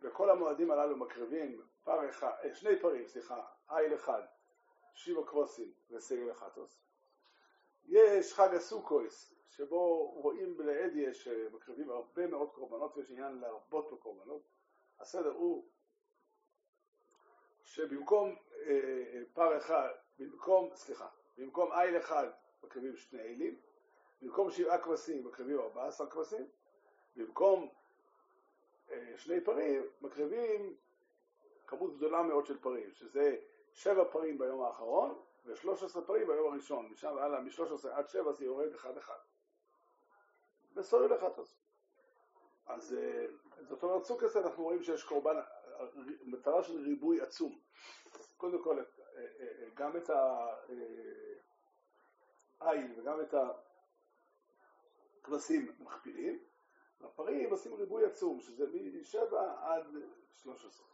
וכל 0.00 0.30
המועדים 0.30 0.70
הללו 0.70 0.96
מקריבים 0.96 1.62
פר 1.84 2.10
אחד, 2.10 2.32
אה, 2.44 2.54
שני 2.54 2.80
פרים, 2.80 3.06
סליחה, 3.06 3.40
איל 3.70 3.94
אחד, 3.94 4.22
שיבה 4.94 5.26
קרוסים 5.26 5.72
וסגל 5.90 6.32
אחתוס. 6.32 6.78
יש 7.84 8.34
חג 8.34 8.54
הסוכויס, 8.54 9.35
שבו 9.50 10.10
רואים 10.10 10.60
לעדיה 10.60 11.14
שמקריבים 11.14 11.90
הרבה 11.90 12.26
מאוד 12.26 12.50
קורבנות 12.50 12.96
ויש 12.96 13.10
עניין 13.10 13.38
להרבות 13.38 13.92
בקורבנות. 13.92 14.42
הסדר 15.00 15.32
הוא 15.32 15.64
שבמקום 17.62 18.36
אה, 18.66 19.04
אה, 19.14 19.22
פר 19.32 19.58
אחד, 19.58 19.90
במקום, 20.18 20.70
סליחה, 20.74 21.08
במקום 21.38 21.72
איל 21.72 21.98
אחד 21.98 22.26
מקריבים 22.62 22.96
שני 22.96 23.22
אילים, 23.22 23.60
במקום 24.22 24.50
שבעה 24.50 24.78
כבשים 24.78 25.26
מקריבים 25.26 25.60
ארבעה 25.60 25.86
עשר 25.86 26.10
כבשים, 26.10 26.46
במקום 27.16 27.68
אה, 28.90 29.12
שני 29.16 29.40
פרים 29.40 29.82
מקריבים 30.00 30.76
כמות 31.66 31.96
גדולה 31.96 32.22
מאוד 32.22 32.46
של 32.46 32.58
פרים, 32.58 32.92
שזה 32.92 33.36
שבע 33.72 34.04
פרים 34.12 34.38
ביום 34.38 34.62
האחרון 34.62 35.22
ו-13 35.44 36.00
פרים 36.06 36.26
ביום 36.26 36.52
הראשון, 36.52 36.86
משם 36.86 37.12
והלאה, 37.16 37.40
מ-13 37.40 37.88
עד 37.92 38.08
7 38.08 38.32
זה 38.32 38.44
יורד 38.44 38.74
אחד 38.74 38.96
אחד. 38.96 39.18
וסורי 40.76 41.08
לחטוס. 41.08 41.58
אז 42.66 42.94
אה, 42.94 43.26
זאת 43.68 43.82
אומרת, 43.82 44.04
סוכס 44.04 44.36
אנחנו 44.36 44.64
רואים 44.64 44.82
שיש 44.82 45.04
קורבן, 45.04 45.36
מטרה 46.24 46.62
של 46.62 46.80
ריבוי 46.80 47.20
עצום. 47.20 47.58
קודם 48.36 48.62
כל, 48.62 48.78
אה, 48.78 48.84
אה, 49.40 49.68
גם 49.74 49.96
את 49.96 50.10
העין 52.60 52.94
וגם 52.96 53.20
את 53.20 53.34
הכבשים 55.22 55.72
מכפילים, 55.78 56.38
והפרים 57.00 57.50
עושים 57.50 57.74
ריבוי 57.74 58.04
עצום, 58.04 58.40
שזה 58.40 58.66
מ-7 58.66 59.36
עד 59.60 59.84
13. 60.34 60.86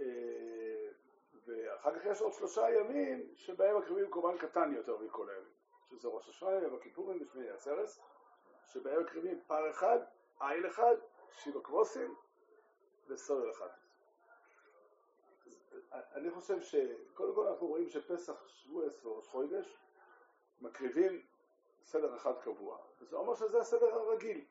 אה, 0.00 0.88
ואחר 1.46 1.98
כך 1.98 2.06
יש 2.06 2.20
עוד 2.20 2.32
שלושה 2.32 2.70
ימים 2.70 3.34
שבהם 3.36 3.78
מקריבים 3.78 4.10
קורבן 4.10 4.38
קטן 4.38 4.72
יותר 4.74 4.98
מכל 4.98 5.28
הימים, 5.30 5.53
שזה 5.98 6.08
ראש 6.08 6.28
השנה, 6.28 6.50
יום 6.50 6.74
הכיפורים 6.74 7.22
ושמיני 7.22 7.50
עצרס, 7.50 8.00
שבהם 8.66 9.02
מקריבים 9.02 9.40
פר 9.46 9.70
אחד, 9.70 9.98
איל 10.40 10.66
אחד, 10.66 10.96
שיבה 11.36 11.60
קרוסים 11.60 12.14
וסולל 13.08 13.50
אחד. 13.50 13.68
אני 15.92 16.30
חושב 16.30 16.62
שקודם 16.62 17.34
כל 17.34 17.46
אנחנו 17.46 17.66
רואים 17.66 17.88
שפסח, 17.88 18.48
שבועס 18.48 19.04
וראש 19.04 19.28
חודש 19.28 19.78
מקריבים 20.60 21.22
סדר 21.84 22.16
אחד 22.16 22.32
קבוע, 22.42 22.78
וזה 23.00 23.16
אומר 23.16 23.34
שזה 23.34 23.60
הסדר 23.60 23.94
הרגיל. 23.94 24.44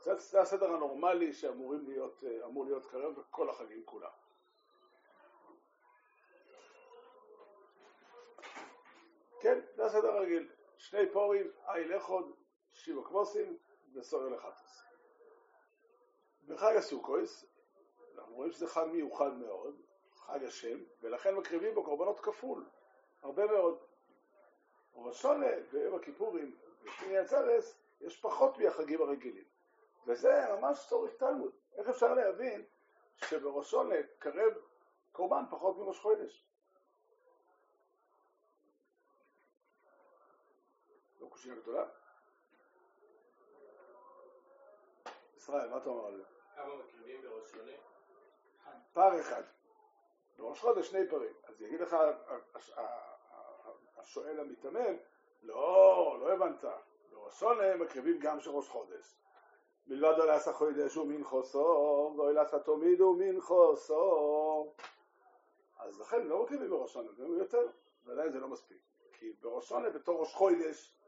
זה, 0.00 0.14
זה 0.14 0.40
הסדר 0.40 0.72
הנורמלי 0.72 1.32
שאמור 1.32 1.74
להיות, 1.74 2.22
להיות 2.66 2.86
כרגע 2.86 3.08
בכל 3.08 3.50
החגים 3.50 3.82
כולם. 3.84 4.10
כן, 9.40 9.58
זה 9.74 9.84
הסדר 9.84 10.08
הרגיל. 10.08 10.48
שני 10.80 11.10
פורים, 11.12 11.50
איל 11.68 11.96
אחד, 11.96 12.22
שיבה 12.72 13.02
כבוסים 13.04 13.58
וסורל 13.94 14.34
אחתוס. 14.38 14.82
בחג 16.48 16.76
הסוכויס, 16.76 17.44
אנחנו 18.18 18.34
רואים 18.34 18.52
שזה 18.52 18.66
חג 18.68 18.86
מיוחד 18.92 19.34
מאוד, 19.34 19.80
חג 20.14 20.44
השם, 20.44 20.78
ולכן 21.00 21.34
מקריבים 21.34 21.74
בו 21.74 21.84
קורבנות 21.84 22.20
כפול, 22.20 22.64
הרבה 23.22 23.46
מאוד. 23.46 23.78
ראש 24.94 25.22
שונה 25.22 25.46
ויום 25.70 25.94
הכיפורים 25.94 26.56
ושמיני 26.82 27.18
עצרס 27.18 27.78
יש 28.00 28.20
פחות 28.20 28.58
מהחגים 28.58 29.02
הרגילים. 29.02 29.44
וזה 30.06 30.44
ממש 30.56 30.86
צורך 30.88 31.14
תלמוד. 31.14 31.52
איך 31.74 31.88
אפשר 31.88 32.14
להבין 32.14 32.64
שבראש 33.16 33.70
שונה 33.70 33.94
קרב 34.18 34.52
קורבן 35.12 35.44
פחות 35.50 35.78
מראש 35.78 35.98
חודש? 35.98 36.49
קושייה 41.40 41.56
גדולה. 41.56 41.84
ישראל, 45.36 45.68
מה 45.70 45.76
אתה 45.76 45.88
אומר 45.88 46.06
על 46.06 46.16
זה? 46.16 46.22
כמה 46.54 46.76
מקריבים 46.76 47.22
בראש 47.22 47.50
שונה? 47.50 47.72
פר 48.92 49.20
אחד. 49.20 49.42
בראש 50.38 50.60
חודש 50.60 50.90
שני 50.90 51.08
פרים. 51.10 51.32
אז 51.44 51.62
יגיד 51.62 51.80
לך 51.80 51.96
השואל 53.96 54.40
המיתמם, 54.40 54.96
לא, 55.42 56.16
לא 56.20 56.32
הבנת. 56.32 56.64
בראש 57.10 57.40
שונה 57.40 57.76
מקריבים 57.76 58.18
גם 58.20 58.40
של 58.40 58.50
ראש 58.50 58.68
חודש. 58.68 59.16
מלבד 59.86 60.18
לא 60.18 60.26
לעשה 60.26 60.52
חודש 60.52 60.96
ומין 60.96 61.24
חוסו, 61.24 62.14
ואוי 62.16 62.34
לעשה 62.34 62.58
תמיד 62.58 63.00
ומין 63.00 63.40
חוסו. 63.40 64.74
אז 65.78 66.00
לכן 66.00 66.26
לא 66.26 66.42
מקריבים 66.42 66.70
בראש 66.70 66.92
שונה, 66.92 67.10
מקריבים 67.10 67.38
יותר, 67.38 67.68
ועדיין 68.04 68.32
זה 68.32 68.40
לא 68.40 68.48
מספיק. 68.48 68.82
כי 69.12 69.32
בראש 69.40 69.68
שונה 69.68 69.90
בתור 69.90 70.20
ראש 70.20 70.34
חודש 70.34 70.99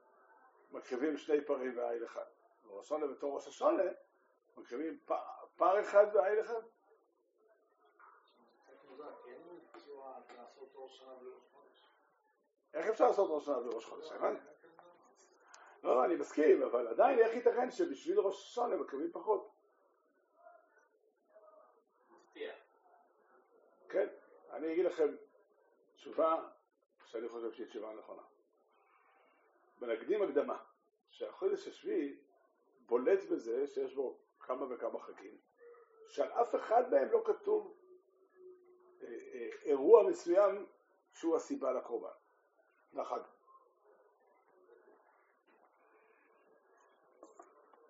מקריבים 0.72 1.16
שני 1.16 1.44
פרים 1.44 1.78
ועיל 1.78 2.04
אחד. 2.04 2.24
בראש 2.64 2.88
שונה 2.88 3.06
בתור 3.06 3.34
ראש 3.34 3.48
השונה 3.48 3.82
מקריבים 4.56 4.98
פר 5.56 5.80
אחד 5.80 6.06
ועיל 6.14 6.40
אחד. 6.40 6.62
לעשות 10.36 10.72
ראש. 10.74 11.02
איך 12.74 12.86
אפשר 12.86 13.06
לעשות 13.06 13.30
ראש 13.30 13.44
שנה 13.44 13.58
וראש 13.58 13.84
חודש? 13.84 14.10
לא, 15.82 15.96
לא, 15.96 16.04
אני 16.04 16.16
מסכים, 16.16 16.62
אבל 16.62 16.88
עדיין 16.88 17.18
איך 17.18 17.34
ייתכן 17.34 17.70
שבשביל 17.70 18.20
ראש 18.20 18.34
השונה 18.34 18.76
מקריבים 18.76 19.12
פחות? 19.12 19.52
כן, 23.88 24.08
אני 24.50 24.72
אגיד 24.72 24.84
לכם 24.84 25.16
תשובה 25.94 26.48
שאני 27.06 27.28
חושב 27.28 27.52
שהיא 27.52 27.66
תשובה 27.66 27.94
נכונה. 27.94 28.22
ונקדים 29.82 30.22
הקדמה, 30.22 30.58
שהחודש 31.10 31.68
השביעי 31.68 32.16
בולט 32.86 33.24
בזה 33.30 33.66
שיש 33.66 33.94
בו 33.94 34.18
כמה 34.40 34.66
וכמה 34.70 35.00
חגים, 35.00 35.36
שעל 36.08 36.32
אף 36.32 36.54
אחד 36.54 36.90
מהם 36.90 37.08
לא 37.12 37.22
כתוב 37.24 37.76
אה, 39.02 39.06
אה, 39.08 39.48
אירוע 39.62 40.02
מסוים 40.02 40.66
שהוא 41.12 41.36
הסיבה 41.36 41.72
לקורבן, 41.72 42.08
לחג. 42.92 43.20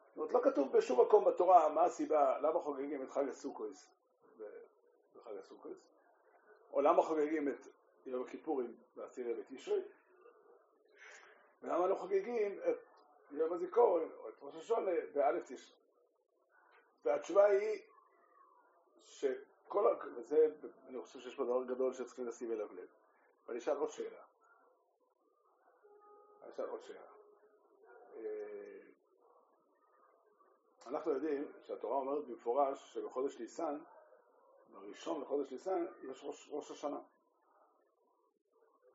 זאת 0.08 0.16
אומרת, 0.16 0.32
לא 0.32 0.40
כתוב 0.50 0.76
בשום 0.76 1.00
מקום 1.00 1.24
בתורה 1.24 1.68
מה 1.68 1.84
הסיבה, 1.84 2.38
למה 2.38 2.60
חוגגים 2.60 3.02
את 3.02 3.10
חג 3.10 3.28
הסוכות 3.28 3.72
בחג 5.14 5.36
הסוכות, 5.38 5.76
או 6.72 6.80
למה 6.80 7.02
חוגגים 7.02 7.48
את 7.48 7.66
יום 8.06 8.22
הכיפורים 8.22 8.76
בעשירי 8.96 9.34
בתשרי, 9.34 9.80
ולמה 11.62 11.86
לא 11.86 11.94
חוגגים 11.94 12.60
את 12.70 12.76
יום 13.30 13.52
הזיכרון 13.52 14.10
או 14.18 14.28
את 14.28 14.34
ראש 14.40 14.56
השונה 14.56 14.90
באלף 15.14 15.42
תשרי. 15.46 15.76
והתשובה 17.04 17.44
היא 17.44 17.82
שכל, 19.00 19.96
וזה, 20.16 20.46
אני 20.88 21.00
חושב 21.00 21.20
שיש 21.20 21.34
פה 21.34 21.44
דבר 21.44 21.64
גדול 21.64 21.92
שצריכים 21.92 22.26
לשים 22.26 22.52
אליו 22.52 22.72
לב. 22.72 22.88
ואני 23.46 23.58
אשאל 23.58 23.76
עוד 23.76 23.90
שאלה. 23.90 24.22
אני 26.42 26.50
אשאל 26.50 26.68
עוד 26.68 26.82
שאלה. 26.82 27.06
אה, 28.16 28.80
אנחנו 30.86 31.10
יודעים 31.10 31.52
שהתורה 31.62 31.96
אומרת 31.96 32.24
במפורש 32.24 32.94
שבחודש 32.94 33.38
ניסן, 33.38 33.78
בראשון 34.72 35.20
לחודש 35.20 35.52
ניסן, 35.52 35.86
יש 36.02 36.24
ראש, 36.24 36.48
ראש 36.50 36.70
השנה. 36.70 37.00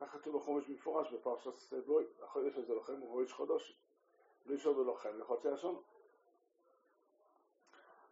כך 0.00 0.12
כתוב 0.12 0.36
בחומש 0.36 0.68
במפורש 0.68 1.12
בפרשת 1.12 1.74
בוי, 1.86 2.04
החודש 2.22 2.56
הזה 2.56 2.74
לכם 2.74 3.00
הוא 3.00 3.20
ראש 3.20 3.32
חודש, 3.32 3.78
ראשון 4.46 4.76
ולוחם 4.76 5.18
לחודשי 5.18 5.48
השון. 5.48 5.82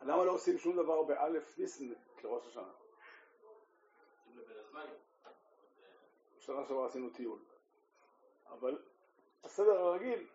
למה 0.02 0.25
לא 0.25 0.33
עושים 0.33 0.59
שום 0.59 0.76
דבר 0.76 1.02
באלף 1.02 1.59
ניסן 1.59 1.93
כראש 2.16 2.47
השנה? 2.47 2.73
בשנה 6.38 6.66
שעברה 6.66 6.87
עשינו 6.87 7.11
טיול. 7.11 7.38
אבל 8.49 8.83
הסדר 9.45 9.78
הרגיל, 9.78 10.26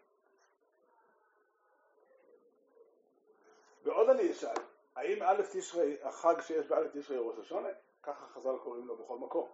ועוד 3.84 4.10
אני 4.10 4.32
אשאל, 4.32 4.56
האם 4.96 5.24
א' 5.24 5.42
תשרי, 5.54 6.04
החג 6.04 6.42
שיש 6.42 6.68
באלף 6.68 6.92
תשרי 6.98 7.18
ראש 7.18 7.38
השונה? 7.40 7.70
ככה 8.04 8.28
חז"ל 8.28 8.58
קוראים 8.64 8.88
לו 8.88 8.98
בכל 8.98 9.18
מקום. 9.18 9.50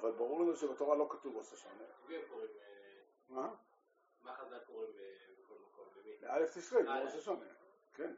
אבל 0.00 0.12
ברור 0.12 0.40
לנו 0.40 0.56
שבתורה 0.56 0.96
לא 0.96 1.06
כתוב 1.10 1.36
ראש 1.36 1.52
השונה. 1.52 1.84
מי 2.08 2.16
הם 2.16 2.22
קוראים, 2.28 2.50
אה, 2.58 3.00
מה? 3.28 3.54
מה 4.20 4.34
חז"ל 4.34 4.58
קוראים 4.58 4.90
אה, 4.98 5.14
בכל 5.42 5.54
מקום? 5.54 5.88
למי? 5.96 6.16
באלף 6.16 6.58
תשרי, 6.58 6.88
אה, 6.88 7.04
ראש 7.04 7.14
השונה. 7.14 7.44
כן. 7.94 8.14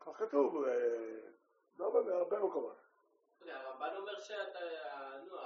כך 0.00 0.16
כתוב, 0.18 0.64
לא 1.78 1.84
הרבה- 1.84 2.02
בהרבה 2.02 2.38
מקומות. 2.38 2.76
הרמב"ן 3.40 3.96
אומר 3.96 4.20
שאתה, 4.20 4.58
נו, 5.26 5.36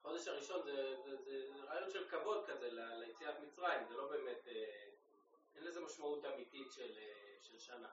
החודש 0.00 0.28
הראשון 0.28 0.62
זה- 0.66 0.96
רעיון 1.68 1.90
של 1.90 2.08
כבוד 2.08 2.46
כזה 2.46 2.68
ליציאת 2.70 3.34
מצרים, 3.40 3.84
זה 3.88 3.94
לא 3.94 4.08
באמת, 4.08 4.46
אין 5.56 5.64
לזה 5.64 5.80
משמעות 5.80 6.24
אמיתית 6.24 6.72
של 7.42 7.58
שנה. 7.58 7.88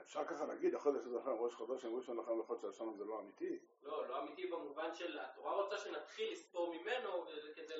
אפשר 0.00 0.24
ככה 0.24 0.46
להגיד, 0.46 0.74
החודש 0.74 1.04
הזה 1.06 1.16
לכם 1.16 1.30
ראש 1.30 1.54
חודש, 1.54 1.84
הם 1.84 1.96
ראשון 1.96 2.16
לכם 2.16 2.40
לחודש 2.40 2.64
הראשון 2.64 2.96
זה 2.96 3.04
לא 3.04 3.20
אמיתי. 3.20 3.58
לא, 3.82 4.08
לא 4.08 4.22
אמיתי 4.22 4.46
במובן 4.46 4.94
של 4.94 5.18
התורה 5.18 5.62
רוצה 5.62 5.78
שנתחיל 5.78 6.32
לספור 6.32 6.74
ממנו 6.74 7.24
כדי 7.54 7.74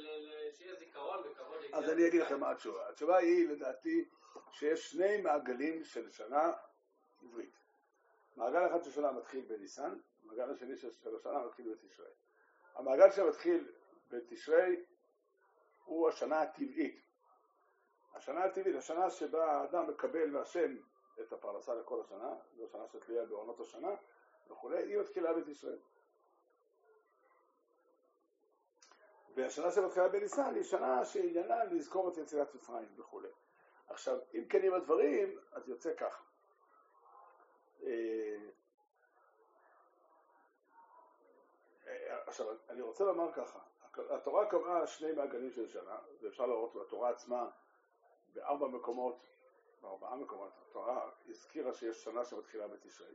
שיהיה 0.52 0.74
זיכרון 0.74 1.18
וכבוד 1.24 1.58
אז 1.72 1.90
אני 1.90 2.08
אגיד 2.08 2.22
לכם 2.22 2.40
מה 2.40 2.50
התשובה. 2.50 2.88
התשובה 2.88 3.16
היא, 3.16 3.48
לדעתי, 3.48 4.08
שיש 4.52 4.90
שני 4.90 5.20
מעגלים 5.20 5.84
של 5.84 6.10
שנה 6.10 6.52
עברית. 7.22 7.58
מעגל 8.36 8.66
אחד 8.66 8.84
של 8.84 8.90
שנה 8.90 9.12
מתחיל 9.12 9.44
בניסן, 9.48 9.98
המעגל 10.24 10.50
השני 10.50 10.76
של 10.76 10.90
של 10.92 11.16
השנה 11.16 11.46
מתחיל 11.46 11.72
בתשרי. 11.72 12.10
המעגל 12.74 13.10
שמתחיל 13.10 13.72
בתשרי 14.10 14.84
הוא 15.84 16.08
השנה 16.08 16.40
הטבעית. 16.42 17.00
השנה 18.14 18.44
הטבעית, 18.44 18.76
השנה 18.76 19.10
שבה 19.10 19.52
האדם 19.52 19.90
מקבל 19.90 20.30
מהשם 20.30 20.76
את 21.20 21.32
הפרנסה 21.32 21.74
לכל 21.74 22.00
השנה, 22.00 22.34
זו 22.56 22.68
שנה 22.68 22.86
שתלויה 22.88 23.24
בעונות 23.24 23.60
השנה 23.60 23.94
וכולי, 24.50 24.82
היא 24.82 24.98
מתחילה 24.98 25.32
בתשרי. 25.32 25.78
והשנה 29.34 29.70
שמתחילה 29.70 30.08
בניסן 30.08 30.54
היא 30.54 30.62
שנה 30.62 31.04
שעניינה 31.04 31.64
לזכור 31.64 32.08
את 32.08 32.16
יציאת 32.16 32.54
מצרים 32.54 32.88
וכולי. 32.96 33.28
עכשיו, 33.88 34.18
אם 34.34 34.44
כנים 34.48 34.74
הדברים, 34.74 35.38
אז 35.52 35.68
יוצא 35.68 35.94
ככה. 35.94 36.22
אה, 37.82 38.38
עכשיו, 42.26 42.46
אני 42.68 42.82
רוצה 42.82 43.04
לומר 43.04 43.32
ככה, 43.32 43.58
התורה 44.10 44.50
קבעה 44.50 44.86
שני 44.86 45.12
מעגלים 45.12 45.52
של 45.52 45.68
שנה, 45.68 45.98
ואפשר 46.20 46.46
לראות 46.46 46.74
בתורה 46.74 47.10
עצמה 47.10 47.50
בארבע 48.34 48.68
מקומות, 48.68 49.16
בארבעה 49.82 50.16
מקומות, 50.16 50.52
התורה 50.62 51.10
הזכירה 51.28 51.74
שיש 51.74 52.04
שנה 52.04 52.24
שמתחילה 52.24 52.68
בתשרי. 52.68 53.14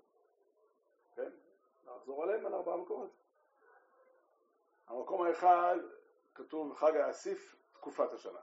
כן? 1.16 1.30
נחזור 1.86 2.24
עליהם 2.24 2.46
על 2.46 2.54
ארבעה 2.54 2.78
מקומות. 2.78 3.10
המקום 4.88 5.24
האחד 5.24 5.78
כתוב 6.36 6.76
חג 6.76 6.96
האסיף, 6.96 7.56
תקופת 7.74 8.14
השנה. 8.14 8.40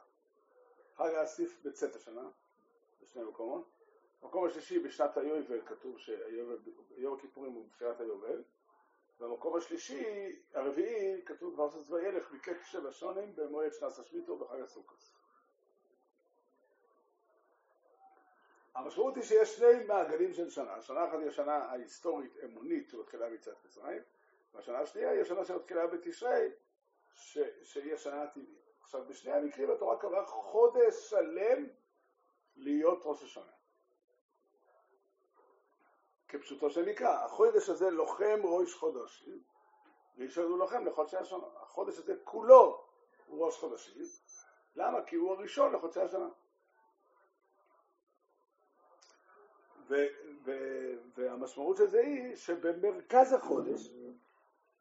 חג 0.97 1.15
האסיף 1.15 1.61
בצאת 1.65 1.95
השנה, 1.95 2.29
בשני 3.03 3.23
מקומות. 3.23 3.69
במקום 4.23 4.47
השלישי 4.47 4.79
בשנת 4.79 5.17
היובל 5.17 5.67
כתוב 5.67 5.99
שיום 5.99 7.15
הכיפורים 7.19 7.53
הוא 7.53 7.67
בתחילת 7.67 8.01
היובל. 8.01 8.43
במקום 9.21 9.57
השלישי, 9.57 10.37
הרביעי, 10.55 11.23
כתוב 11.27 11.55
בפרשת 11.55 11.91
וילך 11.91 12.33
מקץ 12.33 12.63
שבע 12.65 12.93
שונים 12.93 13.37
במועד 13.37 13.73
שנת 13.73 13.99
השמיטו 13.99 14.37
בחג 14.37 14.61
הסוכות. 14.61 15.20
המשמעות 18.81 19.17
היא 19.17 19.25
שיש 19.25 19.57
שני 19.57 19.85
מעגלים 19.87 20.35
של 20.35 20.51
שנה. 20.51 20.73
השנה 20.75 21.09
אחת 21.09 21.19
היא 21.19 21.29
השנה 21.29 21.57
ההיסטורית 21.57 22.37
אמונית 22.45 22.89
שמתחילה 22.89 23.31
מצאת 23.31 23.65
מצרים, 23.65 24.03
והשנה 24.55 24.79
השנייה 24.79 25.11
היא 25.11 25.21
השנה 25.21 25.45
שמתחילה 25.45 25.87
בתשרי, 25.87 26.49
ש... 27.15 27.39
שהיא 27.63 27.95
השנה 27.95 28.23
הטבעית. 28.23 28.61
עכשיו, 28.81 29.05
בשני 29.09 29.33
המקרים 29.33 29.71
התורה 29.71 29.99
קבעה 29.99 30.27
חודש 30.27 31.11
שלם 31.11 31.67
להיות 32.57 33.01
ראש 33.05 33.23
השנה. 33.23 33.53
כפשוטו 36.29 36.71
של 36.71 36.91
מקרא, 36.91 37.25
החודש 37.25 37.69
הזה 37.69 37.91
לוחם 37.91 38.41
ראש 38.45 38.75
חודשים, 38.75 39.43
ואישר 40.17 40.43
הוא 40.43 40.59
לוחם 40.59 40.87
לחודשי 40.87 41.17
השנה. 41.17 41.47
החודש 41.57 41.99
הזה 41.99 42.15
כולו 42.25 42.85
הוא 43.27 43.47
ראש 43.47 43.57
חודשים. 43.57 44.03
למה? 44.77 45.05
כי 45.05 45.17
הוא 45.17 45.33
הראשון 45.33 45.73
לחודשי 45.73 46.01
השנה. 46.01 46.29
והמשמעות 51.15 51.77
של 51.77 51.87
זה 51.87 52.01
היא 52.01 52.37
שבמרכז 52.37 53.33
החודש, 53.33 53.89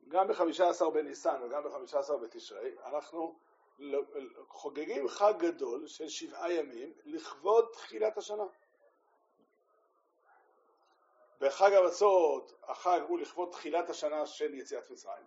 גם 0.07 0.27
ב-15 0.27 0.89
בניסן 0.93 1.41
וגם 1.43 1.63
ב-15 1.63 2.17
בתשרי, 2.21 2.75
אנחנו 2.85 3.39
ל- 3.79 3.95
חוגגים 4.47 5.07
חג 5.07 5.33
גדול 5.37 5.87
של 5.87 6.09
שבעה 6.09 6.53
ימים 6.53 6.93
לכבוד 7.05 7.65
תחילת 7.73 8.17
השנה. 8.17 8.43
בחג 11.39 11.73
המצות 11.73 12.53
החג 12.63 12.99
הוא 13.07 13.19
לכבוד 13.19 13.51
תחילת 13.51 13.89
השנה 13.89 14.25
של 14.25 14.53
יציאת 14.53 14.91
מצרים, 14.91 15.25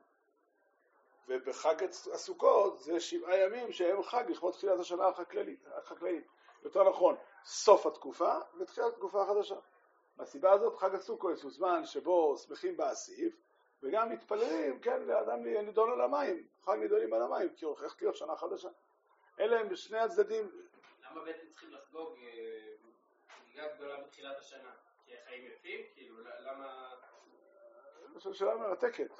ובחג 1.29 1.75
הסוכות 2.12 2.81
זה 2.81 3.01
שבעה 3.01 3.37
ימים 3.37 3.73
שהם 3.73 4.03
חג 4.03 4.25
לכבוד 4.29 4.53
תחילת 4.53 4.81
השנה 4.81 5.09
החקלאית, 5.09 5.66
החקלאית. 5.66 6.27
יותר 6.64 6.88
נכון, 6.88 7.16
סוף 7.45 7.87
התקופה 7.87 8.38
ותחילת 8.59 8.92
התקופה 8.92 9.23
החדשה. 9.23 9.57
מהסיבה 10.16 10.53
הזאת 10.53 10.77
חג 10.77 10.94
הסוכות 10.94 11.42
הוא 11.42 11.51
זמן 11.51 11.87
שבו 11.87 12.37
שמחים 12.37 12.77
באסיף 12.77 13.35
וגם 13.83 14.12
מתפללים, 14.12 14.81
כן, 14.81 15.03
לאדם 15.03 15.42
נידון 15.42 15.92
על 15.92 16.01
המים, 16.01 16.46
חג 16.64 16.77
נידונים 16.81 17.12
על 17.12 17.22
המים, 17.22 17.48
כי 17.57 17.64
הולכת 17.64 18.03
להיות 18.03 18.16
שנה 18.16 18.37
חדשה. 18.37 18.68
אלה 19.40 19.61
הם 19.61 19.68
בשני 19.68 19.98
הצדדים. 19.98 20.51
למה 21.11 21.25
בעצם 21.25 21.46
צריכים 21.51 21.70
לחגוג 21.70 22.18
אה, 22.18 22.75
חגיגה 23.29 23.75
גדולה 23.75 24.01
בתחילת 24.01 24.38
השנה? 24.38 24.72
כי 25.07 25.12
החיים 25.18 25.46
יפים? 25.46 25.81
כאילו, 25.94 26.16
למה... 26.20 26.94
חושב 28.22 28.33
שאלה 28.33 28.57
מרתקת. 28.57 29.11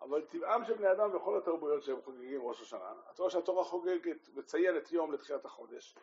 אבל 0.00 0.22
טבעם 0.22 0.64
של 0.64 0.74
בני 0.74 0.92
אדם 0.92 1.12
בכל 1.12 1.38
התרבויות 1.38 1.82
שהם 1.82 2.02
חוגגים 2.02 2.42
ראש 2.42 2.60
השנה, 2.60 2.92
אתה 3.10 3.22
רואה 3.22 3.30
שהתורה 3.30 3.64
חוגגת, 3.64 4.28
מציינת 4.34 4.92
יום 4.92 5.12
לתחילת 5.12 5.44
החודש. 5.44 5.94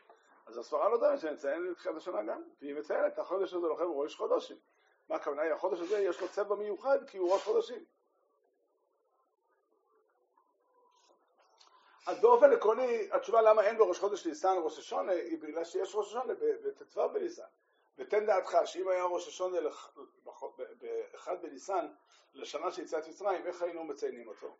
אז 0.46 0.58
הסברה 0.58 0.90
לא 0.90 0.98
דרך 0.98 1.22
שנציין 1.22 1.64
לתחילת 1.64 1.96
השנה 1.96 2.24
גם, 2.24 2.44
והיא 2.62 2.76
מציינת, 2.76 3.20
החודש 3.20 3.54
הזה 3.54 3.68
לוחם 3.68 3.92
ראש 3.92 4.16
חודשים. 4.16 4.58
מה 5.10 5.16
הכוונה? 5.16 5.54
החודש 5.54 5.80
הזה 5.80 6.00
יש 6.00 6.22
לו 6.22 6.30
צבע 6.30 6.56
מיוחד 6.56 7.08
כי 7.08 7.18
הוא 7.18 7.34
ראש 7.34 7.44
חודשים. 7.44 7.86
אז 12.08 12.22
באופן 12.22 12.54
עקרוני, 12.54 13.08
התשובה 13.12 13.42
למה 13.42 13.62
אין 13.62 13.78
בראש 13.78 14.00
חודש 14.00 14.28
ניסן 14.28 14.56
ראש 14.64 14.80
השונה, 14.80 15.12
היא 15.12 15.42
בגלל 15.42 15.64
שיש 15.64 15.96
ראש 15.96 16.08
השונה 16.08 16.34
בט"ו 16.64 17.10
בניסן. 17.10 17.44
ותן 17.98 18.26
דעתך 18.26 18.58
שאם 18.66 18.88
היה 18.88 19.04
ראש 19.04 19.28
השונה 19.28 19.58
באחד 21.12 21.42
בניסן 21.42 21.88
לשנה 22.34 22.72
של 22.72 22.82
יציאת 22.82 23.08
מצרים, 23.08 23.46
איך 23.46 23.62
היינו 23.62 23.84
מציינים 23.84 24.28
אותו? 24.28 24.58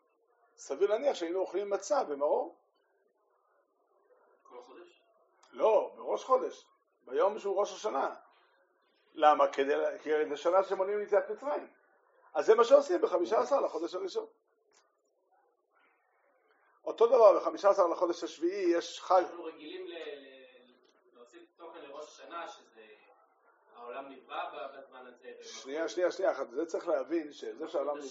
סביר 0.58 0.90
להניח 0.90 1.16
שהיינו 1.16 1.40
אוכלים 1.40 1.70
מצה 1.70 2.04
במרור. 2.04 2.63
לא, 5.54 5.92
בראש 5.96 6.24
חודש, 6.24 6.66
ביום 7.06 7.40
שהוא 7.40 7.60
ראש 7.60 7.74
השנה. 7.74 8.16
למה? 9.14 9.48
כדי, 9.48 9.74
כי 10.02 10.10
זה 10.30 10.38
שנה 10.38 10.64
שמונים 10.64 11.00
ליציאת 11.00 11.30
מצרים. 11.30 11.68
אז 12.34 12.46
זה 12.46 12.56
מה 12.56 12.64
שעושים 12.64 13.02
בחמישה 13.02 13.40
עשר 13.40 13.60
לחודש 13.60 13.96
הראשון. 13.96 14.26
אותו 16.86 17.08
דבר 17.08 17.40
בחמישה 17.40 17.70
עשר 17.70 17.88
לחודש 17.88 18.24
השביעי 18.24 18.78
יש 18.78 19.02
חג... 19.02 19.24
אנחנו 19.24 19.44
רגילים 19.44 19.88
להוסיף 21.14 21.42
תוכן 21.58 21.82
לראש 21.82 22.06
השנה, 22.06 22.48
שזה 22.48 22.86
העולם 23.76 24.10
נברא 24.10 24.68
בזמן 24.78 25.08
הזה. 25.08 25.34
שנייה, 25.42 25.90
שנייה, 25.90 26.12
שנייה, 26.12 26.34
זה 26.52 26.66
צריך 26.66 26.88
להבין 26.88 27.34
שזה 27.34 27.68
שהעולם... 27.68 28.02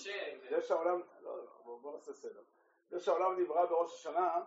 זה 0.50 0.62
שהעולם... 0.62 1.02
לא, 1.22 1.36
בוא 1.64 1.96
נעשה 1.96 2.12
סדר. 2.12 2.42
זה 2.90 3.00
שהעולם 3.00 3.40
נברא 3.40 3.66
בראש 3.66 3.94
השנה, 3.94 4.40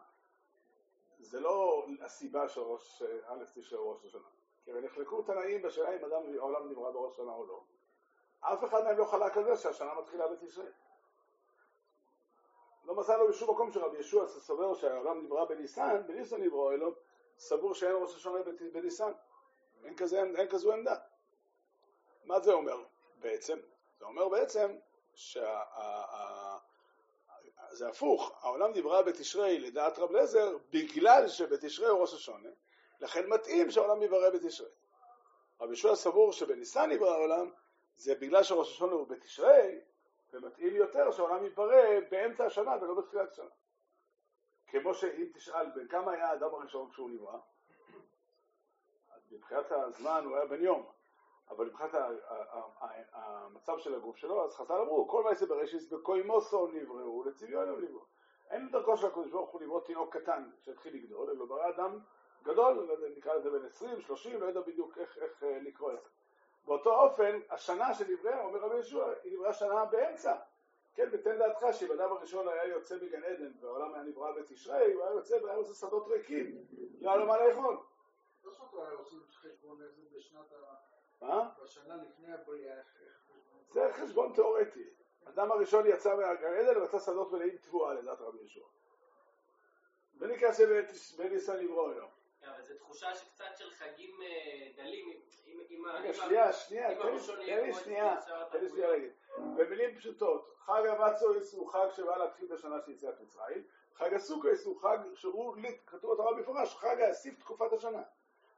זה 1.30 1.40
לא 1.40 1.86
הסיבה 2.02 2.50
של 2.50 2.62
ראש 2.62 3.04
א' 3.26 3.44
תשעה 3.54 3.80
ראש 3.80 4.06
השנה. 4.06 4.28
כי 4.64 4.72
הרי 4.72 4.82
נחלקו 4.82 5.22
תנאים 5.22 5.62
בשאלה 5.62 5.96
אם 5.96 6.06
אדם 6.06 6.22
העולם 6.38 6.70
נברא 6.70 6.92
בראש 6.92 7.14
השנה 7.14 7.32
או 7.32 7.46
לא. 7.46 7.64
אף 8.40 8.64
אחד 8.64 8.84
מהם 8.84 8.98
לא 8.98 9.06
חלק 9.06 9.38
על 9.38 9.44
זה 9.44 9.58
שהשנה 9.58 9.94
מתחילה 9.94 10.28
בתשרי. 10.28 10.72
לא 12.86 12.96
מצאנו 12.96 13.28
בשום 13.28 13.50
מקום 13.50 13.72
שרבי 13.72 13.98
ישוע 13.98 14.28
סובר 14.28 14.74
שהעולם 14.74 15.26
נברא 15.26 15.46
בניסן, 15.46 16.02
בניסן 16.08 16.42
נברא 16.42 16.74
אלו, 16.74 16.92
סבור 17.38 17.74
שאין 17.74 17.96
ראש 17.96 18.16
השנה 18.16 18.40
בניסן. 18.74 19.12
אין, 19.84 19.96
כזה, 19.96 20.24
אין 20.38 20.50
כזו 20.50 20.74
עמדה. 20.74 20.96
מה 22.26 22.40
זה 22.40 22.54
אומר 22.54 22.84
בעצם? 23.20 23.58
זה 24.00 24.06
אומר 24.06 24.30
בעצם 24.30 24.78
שה... 25.14 25.62
זה 27.76 27.88
הפוך, 27.88 28.32
העולם 28.42 28.72
נברא 28.76 29.02
בתשרי 29.02 29.60
לדעת 29.60 30.00
רב 30.00 30.12
לזר 30.12 30.58
בגלל 30.70 31.28
שבתשרי 31.28 31.88
הוא 31.88 32.02
ראש 32.02 32.14
השונה, 32.14 32.50
לכן 33.00 33.28
מתאים 33.28 33.72
שהעולם 33.72 34.04
יברא 34.04 34.30
בתשרי. 34.30 34.70
רבי 35.62 35.74
ישוע 35.74 35.96
סבור 35.96 36.34
שבניסן 36.34 36.90
נברא 36.92 37.10
העולם 37.10 37.52
זה 37.96 38.16
בגלל 38.16 38.44
שראש 38.44 38.72
השונה 38.72 38.94
הוא 38.94 39.08
בתשרי 39.08 39.80
ומתאים 40.34 40.76
יותר 40.76 41.12
שהעולם 41.12 41.46
יברא 41.46 42.00
באמצע 42.12 42.46
השנה 42.46 42.72
ולא 42.82 42.94
בתחילת 42.94 43.32
השנה. 43.32 43.50
כמו 44.68 44.94
שאם 44.94 45.26
תשאל 45.34 45.70
בין 45.70 45.88
כמה 45.88 46.12
היה 46.12 46.30
האדם 46.30 46.50
הראשון 46.54 46.92
כשהוא 46.92 47.10
נברא, 47.10 47.38
מבחינת 49.32 49.72
הזמן 49.72 50.24
הוא 50.26 50.36
היה 50.36 50.46
בן 50.46 50.64
יום, 50.64 50.92
אבל 51.50 51.66
מבחינת 51.66 51.92
המצב 53.14 53.78
של 53.78 53.96
הגוף 53.96 54.18
שלו, 54.18 54.46
אז 54.46 54.56
חז"ל 54.56 54.74
אמרו, 54.82 55.08
כל 55.08 55.24
מעשה 55.24 55.46
בראשיס 55.46 55.94
בקוימוסו 55.94 56.68
נבראו, 56.68 57.24
לצביון 57.24 57.70
נבראו. 57.70 58.06
אין 58.50 58.72
דרכו 58.72 58.98
של 58.98 59.08
הקדוש 59.08 59.32
ברוך 59.32 59.50
הוא 59.50 59.62
לברוא 59.62 59.82
תינוק 59.82 60.18
קטן 60.18 60.50
שהתחיל 60.62 60.96
לגדול, 60.96 61.30
אלא 61.30 61.46
ברא 61.46 61.70
אדם 61.70 62.00
גדול, 62.44 62.90
נקרא 63.18 63.34
לזה 63.34 63.50
בין 63.50 63.66
20, 63.66 64.02
30, 64.02 64.42
לא 64.42 64.46
יודע 64.46 64.62
בדיוק 64.62 64.98
איך, 64.98 65.18
איך 65.18 65.44
אה, 65.44 65.60
לקרוא 65.60 65.94
את 65.94 66.02
זה. 66.02 66.10
באותו 66.66 67.02
אופן, 67.02 67.40
השנה 67.50 67.94
שנבראה, 67.94 68.44
אומר 68.44 68.60
רבי 68.60 68.78
ישוע, 68.78 69.14
היא 69.24 69.34
נבראה 69.34 69.54
שנה 69.54 69.86
באמצע. 69.86 70.36
כן, 70.96 71.10
ותן 71.12 71.38
דעתך 71.38 71.66
שאם 71.72 71.92
אדם 71.92 72.12
הראשון 72.12 72.48
היה 72.48 72.66
יוצא 72.66 72.96
מגן 72.96 73.24
עדן 73.24 73.52
והעולם 73.62 73.94
היה 73.94 74.04
נברא 74.04 74.32
בתשרי, 74.32 74.94
הוא 74.94 75.04
היה 75.04 75.14
יוצא 75.14 75.36
והיה 75.44 75.56
עושה 75.56 75.74
שדות 75.74 76.08
ריקים, 76.08 76.58
לא 77.02 77.10
היה 77.10 77.20
לו 77.20 77.28
מה 77.28 77.48
לאכול. 77.48 77.78
לא 78.44 78.52
שאתה 78.52 78.92
עושים 78.98 79.20
חשבון 79.30 79.82
איזה 79.82 80.02
בשנת 80.16 80.54
ה... 80.54 80.85
בשנה 81.64 81.96
לפני 81.96 82.34
הבריאה, 82.34 82.82
זה 83.70 83.94
חשבון 83.94 84.34
תיאורטי. 84.34 84.90
אדם 85.26 85.52
הראשון 85.52 85.88
יצא 85.88 86.16
מהגן 86.16 86.54
עדן 86.54 87.00
שדות 87.00 87.32
מלאים 87.32 87.58
תבואה 87.58 87.94
לדעת 87.94 88.22
רבי 88.22 88.38
ישוע. 88.46 88.68
ונקרא 90.18 90.52
שבניסן 90.54 91.64
יברוא 91.64 91.92
היום. 91.92 92.10
אבל 92.48 92.64
זו 92.64 92.74
תחושה 92.78 93.16
שקצת 93.16 93.58
של 93.58 93.70
חגים 93.70 94.22
אה, 94.22 94.84
דלים, 94.84 95.22
רגע, 95.94 96.14
שנייה, 96.14 96.54
שנייה, 96.54 97.02
תן 97.02 97.14
לי 97.14 97.20
שנייה, 97.74 98.16
תן 98.52 98.62
לי 98.62 98.70
שנייה 98.70 98.90
להגיד. 98.90 99.12
במילים 99.38 99.96
פשוטות, 99.96 100.56
חג 100.58 100.82
המצויס 100.86 101.54
הוא 101.54 101.70
חג 101.70 101.88
שבא 101.96 102.18
להתחיל 102.18 102.48
בשנה 102.48 102.82
של 102.86 102.92
יציאת 102.92 103.22
מצרים, 103.22 103.64
חג 103.94 104.14
הסוכויס 104.14 104.66
הוא 104.66 104.82
חג 104.82 104.98
שהוא, 105.16 105.56
כתוב 105.86 106.14
בתורה 106.14 106.34
במפורש, 106.34 106.76
חג 106.76 107.02
האסיף 107.02 107.40
תקופת 107.40 107.74
השנה. 107.74 108.02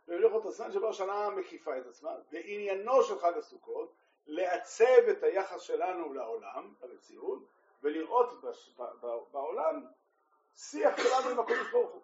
והוליכות 0.07 0.45
הזמן 0.45 0.71
שבו 0.71 0.87
השנה 0.87 1.29
מקיפה 1.29 1.77
את 1.77 1.85
עצמה, 1.85 2.11
ועניינו 2.31 3.03
של 3.03 3.19
חג 3.19 3.37
הסוכות, 3.37 3.93
לעצב 4.27 5.09
את 5.11 5.23
היחס 5.23 5.61
שלנו 5.61 6.13
לעולם, 6.13 6.73
למציאות, 6.83 7.39
ולראות 7.83 8.41
בש, 8.41 8.75
ב, 8.77 8.83
ב, 9.01 9.07
בעולם 9.31 9.85
שיח 10.55 10.97
שלנו 10.97 11.29
עם 11.29 11.39
הקדוש 11.39 11.71
ברוך 11.71 11.91
הוא. 11.91 12.01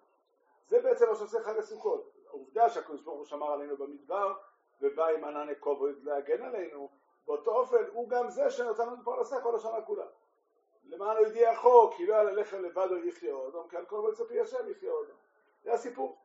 זה 0.67 0.81
בעצם 0.81 1.09
מה 1.09 1.15
שעושה 1.15 1.43
חג 1.43 1.57
הסוכות. 1.57 2.13
העובדה 2.27 2.69
שהקדוש 2.69 3.01
ברוך 3.01 3.17
הוא 3.17 3.25
שמר 3.25 3.51
עלינו 3.51 3.77
במדבר, 3.77 4.33
ובא 4.81 5.07
עם 5.07 5.23
ענן 5.23 5.49
הכובד 5.49 6.03
להגן 6.03 6.41
עלינו, 6.41 6.89
באותו 7.27 7.51
אופן 7.51 7.83
הוא 7.93 8.09
גם 8.09 8.29
זה 8.29 8.49
שנתן 8.49 8.87
לנו 8.87 9.03
פרנסה 9.03 9.41
כל 9.41 9.55
השנה 9.55 9.81
כולה. 9.81 10.05
למען 10.85 11.17
לא 11.17 11.27
ידיע 11.27 11.51
החוק, 11.51 11.93
כי 11.93 12.05
לא 12.05 12.13
היה 12.13 12.23
ללחם 12.23 12.61
לבד 12.61 12.87
או 12.91 12.97
יחיה 12.97 13.33
עוד, 13.33 13.69
כי 13.69 13.77
על 13.77 13.85
כל 13.85 13.99
מועצת 14.01 14.27
פי 14.27 14.39
השם 14.39 14.69
יחיה 14.69 14.91
עוד. 14.91 15.07
זה 15.63 15.73
הסיפור. 15.73 16.22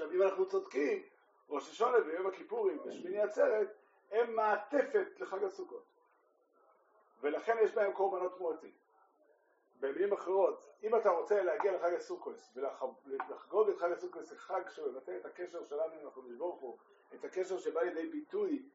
עכשיו 0.00 0.12
אם 0.12 0.22
אנחנו 0.22 0.48
צודקים, 0.48 1.02
ראש 1.50 1.70
השונה 1.70 1.96
ויום 2.06 2.26
הכיפורים 2.26 2.78
ושמיני 2.84 3.20
עצרת 3.20 3.68
הם 4.10 4.36
מעטפת 4.36 5.20
לחג 5.20 5.44
הסוכות. 5.44 5.84
ולכן 7.20 7.56
יש 7.62 7.74
בהם 7.74 7.92
קורבנות 7.92 8.40
מועטים. 8.40 8.72
במילים 9.80 10.12
אחרות, 10.12 10.68
אם 10.82 10.96
אתה 10.96 11.10
רוצה 11.10 11.42
להגיע 11.42 11.72
לחג 11.72 11.94
הסוכות 11.94 12.36
ולחגוג 12.54 13.68
את 13.68 13.78
חג 13.78 13.92
הסוכות 13.92 14.26
זה 14.26 14.38
חג 14.38 14.60
שמבטא 14.70 15.16
את 15.20 15.26
הקשר 15.26 15.64
שלנו 15.64 15.94
עם 16.00 16.06
הקדוש 16.06 16.34
ברוך 16.36 16.60
הוא, 16.60 16.78
את 17.14 17.24
הקשר 17.24 17.58
שבא 17.58 17.80
לידי 17.80 18.08
ביטוי 18.08 18.68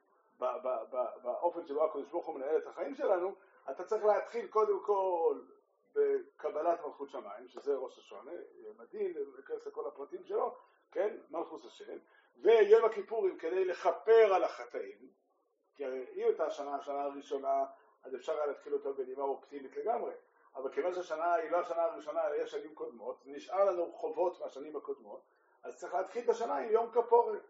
באופן 1.23 1.65
שבו 1.65 1.85
הקדוש 1.85 2.09
ברוך 2.09 2.25
הוא 2.25 2.35
מנהל 2.35 2.57
את 2.57 2.67
החיים 2.67 2.95
שלנו, 2.95 3.35
אתה 3.71 3.83
צריך 3.83 4.05
להתחיל 4.05 4.47
קודם 4.47 4.79
כל 4.85 5.39
בקבלת 5.93 6.85
מלכות 6.85 7.09
שמיים, 7.09 7.47
שזה 7.47 7.75
ראש 7.75 7.97
השונה, 7.97 8.31
מדהים, 8.79 9.13
להיכנס 9.35 9.67
לכל 9.67 9.87
הפרטים 9.87 10.23
שלו, 10.23 10.55
כן, 10.95 11.17
מלכוס 11.29 11.65
השם, 11.65 11.97
ויום 12.37 12.85
הכיפורים 12.85 13.37
כדי 13.37 13.65
לכפר 13.65 14.33
על 14.33 14.43
החטאים, 14.43 15.09
כי 15.75 15.85
הרי 15.85 16.05
אם 16.15 16.23
הייתה 16.23 16.45
השנה, 16.45 16.75
השנה 16.75 17.01
הראשונה, 17.01 17.65
אז 18.03 18.15
אפשר 18.15 18.37
היה 18.37 18.45
להתחיל 18.45 18.73
אותה 18.73 18.91
בנימה 18.91 19.23
אופטימית 19.23 19.75
לגמרי, 19.75 20.13
אבל 20.55 20.71
כיוון 20.71 20.93
שהשנה 20.93 21.33
היא 21.33 21.51
לא 21.51 21.59
השנה 21.59 21.83
הראשונה, 21.83 22.27
אלא 22.27 22.35
יש 22.35 22.51
שנים 22.51 22.75
קודמות, 22.75 23.21
נשאר 23.25 23.65
לנו 23.65 23.91
חובות 23.93 24.41
מהשנים 24.41 24.75
הקודמות, 24.75 25.21
אז 25.63 25.77
צריך 25.77 25.93
להתחיל 25.93 26.23
את 26.23 26.29
השנה 26.29 26.57
עם 26.57 26.69
יום 26.69 26.91
כפורת, 26.91 27.41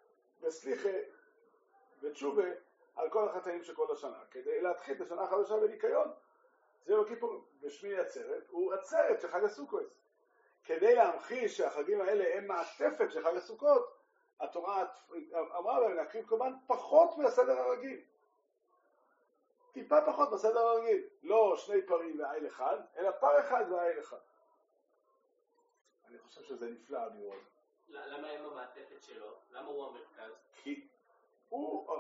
וסליחה, 0.42 0.98
ותשובה, 2.02 2.48
על 2.96 3.10
כל 3.10 3.30
החטאים 3.30 3.64
של 3.64 3.76
כל 3.76 3.92
השנה, 3.92 4.20
כדי 4.32 4.62
להתחיל 4.62 4.96
את 4.96 5.02
השנה 5.02 5.22
החדשה 5.22 5.58
בניקיון. 5.58 6.12
זה 6.86 6.94
יום 6.94 7.06
הכיפורים, 7.06 7.42
ושמיני 7.62 7.98
עצרת 7.98 8.50
הוא 8.50 8.74
עצרת 8.74 9.22
של 9.22 9.28
חג 9.28 9.44
הסוכות. 9.44 10.05
כדי 10.66 10.96
להמחיש 10.96 11.58
שהחגים 11.58 12.02
האלה 12.02 12.38
הם 12.38 12.48
מעטפת 12.48 13.12
של 13.12 13.24
חג 13.24 13.36
הסוכות, 13.36 13.98
התורה 14.40 14.86
אמרה 15.32 15.80
להם 15.80 15.94
להקריב 15.94 16.28
קורבן 16.28 16.54
פחות 16.68 17.18
מהסדר 17.18 17.60
הרגיל. 17.60 18.02
טיפה 19.72 19.96
פחות 20.06 20.32
מהסדר 20.32 20.60
הרגיל. 20.60 21.08
לא 21.24 21.58
שני 21.58 21.82
פרים 21.88 22.20
ועיל 22.20 22.48
אחד, 22.48 22.78
אלא 22.98 23.12
פר 23.12 23.40
אחד 23.40 23.66
ועיל 23.72 24.00
אחד. 24.00 24.18
אני 26.08 26.20
חושב 26.20 26.44
שזה 26.44 26.72
נפלא 26.72 27.00
מאוד. 27.20 27.40
למה 27.90 28.28
הם 28.28 28.46
המעטפת 28.46 29.04
שלו? 29.04 29.36
למה 29.52 29.68
הוא 29.68 29.88
המרכז? 29.88 30.32
כי 30.64 30.88
הוא, 31.50 31.98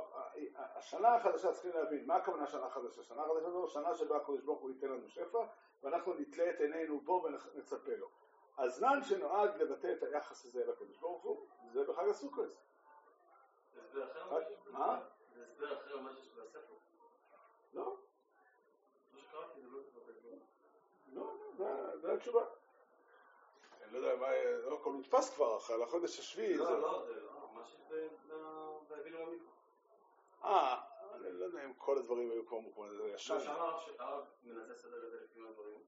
השנה 0.56 1.16
החדשה 1.16 1.54
צריכים 1.54 1.72
להבין, 1.72 2.06
מה 2.06 2.16
הכוונה 2.16 2.48
שנה 2.48 2.70
חדשה? 2.70 3.04
שנה 3.04 3.24
חדשה 3.24 3.50
זו 3.50 3.68
שנה 3.68 3.96
שבה 3.96 4.18
הקדוש 4.18 4.42
ברוך 4.42 4.60
הוא 4.60 4.70
ייתן 4.70 4.88
לנו 4.88 5.10
שפע 5.10 5.46
ואנחנו 5.84 6.14
נתלה 6.14 6.50
את 6.50 6.60
עינינו 6.60 7.00
בו 7.00 7.24
ונצפה 7.24 7.96
לו. 7.96 8.10
הזמן 8.58 9.04
שנועד 9.04 9.62
לבטא 9.62 9.94
את 9.98 10.04
היחס 10.04 10.46
הזה 10.46 10.66
לקדוש 10.66 10.98
ברוך 10.98 11.24
הוא 11.24 11.48
זה 11.74 11.84
בחג 11.84 12.10
הסוכות. 12.10 12.50
זה 13.74 13.82
הסבר 13.82 14.12
אחר? 14.12 14.40
מה? 14.72 15.02
זה 15.36 15.44
הסבר 15.44 15.74
אחר 15.74 15.98
ממה 15.98 16.14
שיש 16.14 16.30
בספר. 16.30 16.74
לא, 17.74 17.98
מה 19.14 19.20
זה 19.56 19.62
לא 19.64 19.84
זה. 20.22 20.32
לא, 21.14 21.34
לא, 21.60 21.98
זה 21.98 22.14
התשובה. 22.14 22.46
אני 23.82 23.94
לא 23.94 23.98
יודע 23.98 24.16
מה, 24.16 24.28
לא 24.66 24.76
הכל 24.76 24.94
נתפס 24.94 25.36
כבר 25.36 25.58
אחרי 25.58 25.84
החודש 25.84 26.20
השביעי. 26.20 26.58
לא, 26.58 26.82
לא, 26.82 27.06
זה 27.06 27.22
לא, 27.22 27.50
מה 27.54 27.66
שיש 27.66 28.14
בהביא 28.88 29.12
למקווה. 29.12 29.52
אה, 30.44 30.82
אני 31.16 31.40
לא 31.40 31.46
יודע 31.46 31.66
אם 31.66 31.74
כל 31.74 31.98
הדברים 31.98 32.32
היו 32.32 32.46
כמו 32.48 32.74
כמו 32.74 32.90
זה 32.90 33.08
ישן. 33.08 33.40
שם 33.40 33.52
הרב 34.00 34.26
מנסה 34.44 34.74
לסדר 34.74 35.06
את 35.06 35.12
זה 35.12 35.18
לפי 35.24 35.40
הדברים. 35.50 35.80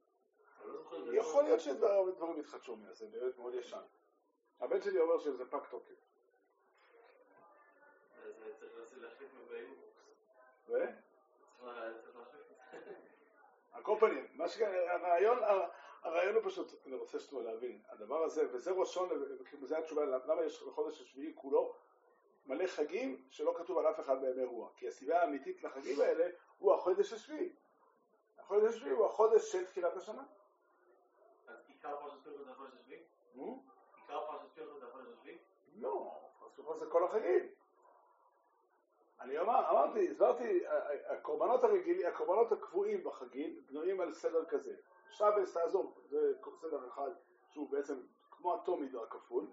לא 0.65 1.05
זה- 1.05 1.15
יכול 1.17 1.43
להיות 1.43 1.59
שדברים 1.59 2.39
התחדשו 2.39 2.75
מאז, 2.75 2.97
זה 2.97 3.07
באמת 3.07 3.37
מאוד 3.37 3.53
ישן. 3.53 3.81
הבן 4.59 4.81
שלי 4.81 4.99
אומר 4.99 5.19
שזה 5.19 5.45
פג 5.45 5.59
תוקף. 5.69 5.93
אז 8.23 8.33
צריך 8.59 8.77
לנסות 8.77 8.97
להחליף 8.97 9.31
באינבוקס. 9.49 9.97
ו? 10.69 10.75
על 13.71 13.83
כל 13.83 13.97
פנים. 13.99 14.27
הרעיון, 14.89 15.37
הרעיון 16.03 16.35
הוא 16.35 16.43
פשוט, 16.45 16.73
אני 16.85 16.95
רוצה 16.95 17.19
שתראו 17.19 17.41
להבין, 17.41 17.81
הדבר 17.89 18.23
הזה, 18.23 18.47
וזה 18.53 18.71
ראשון, 18.71 19.09
וזו 19.61 19.75
התשובה, 19.77 20.05
למה 20.05 20.43
יש 20.43 20.63
בחודש 20.63 21.01
השביעי 21.01 21.33
כולו 21.35 21.75
מלא 22.45 22.67
חגים 22.67 23.25
שלא 23.29 23.53
כתוב 23.57 23.77
על 23.77 23.87
אף 23.87 23.99
אחד 23.99 24.21
בימי 24.21 24.43
רוח, 24.43 24.71
כי 24.75 24.87
הסיבה 24.87 25.21
האמיתית 25.21 25.63
לחגים 25.63 26.01
האלה 26.01 26.27
הוא 26.57 26.73
החודש 26.73 27.13
השביעי. 27.13 27.55
החודש 28.37 28.73
השביעי 28.75 28.95
הוא 28.95 29.05
החודש 29.05 29.51
של 29.51 29.65
תחילת 29.65 29.97
השנה. 29.97 30.23
עיקר? 31.77 31.95
עיקר? 33.95 34.17
לא, 35.75 36.11
הסוכות 36.45 36.79
זה 36.79 36.85
כל 36.85 37.03
החגים. 37.03 37.49
אני 39.19 39.39
אמר, 39.39 39.69
אמרתי, 39.69 40.11
הסברתי, 40.11 40.63
הקורבנות 41.07 41.63
הרגילים, 41.63 42.07
הקורבנות 42.07 42.51
הקבועים 42.51 43.03
בחגים 43.03 43.61
בנויים 43.69 44.01
על 44.01 44.13
סדר 44.13 44.45
כזה. 44.45 44.75
שבס, 45.11 45.53
תעזוב, 45.53 45.99
זה 46.09 46.33
סדר 46.61 46.87
אחד 46.87 47.11
שהוא 47.49 47.69
בעצם 47.69 47.99
כמו 48.31 48.55
התומיד 48.55 48.95
הכפול. 48.95 49.47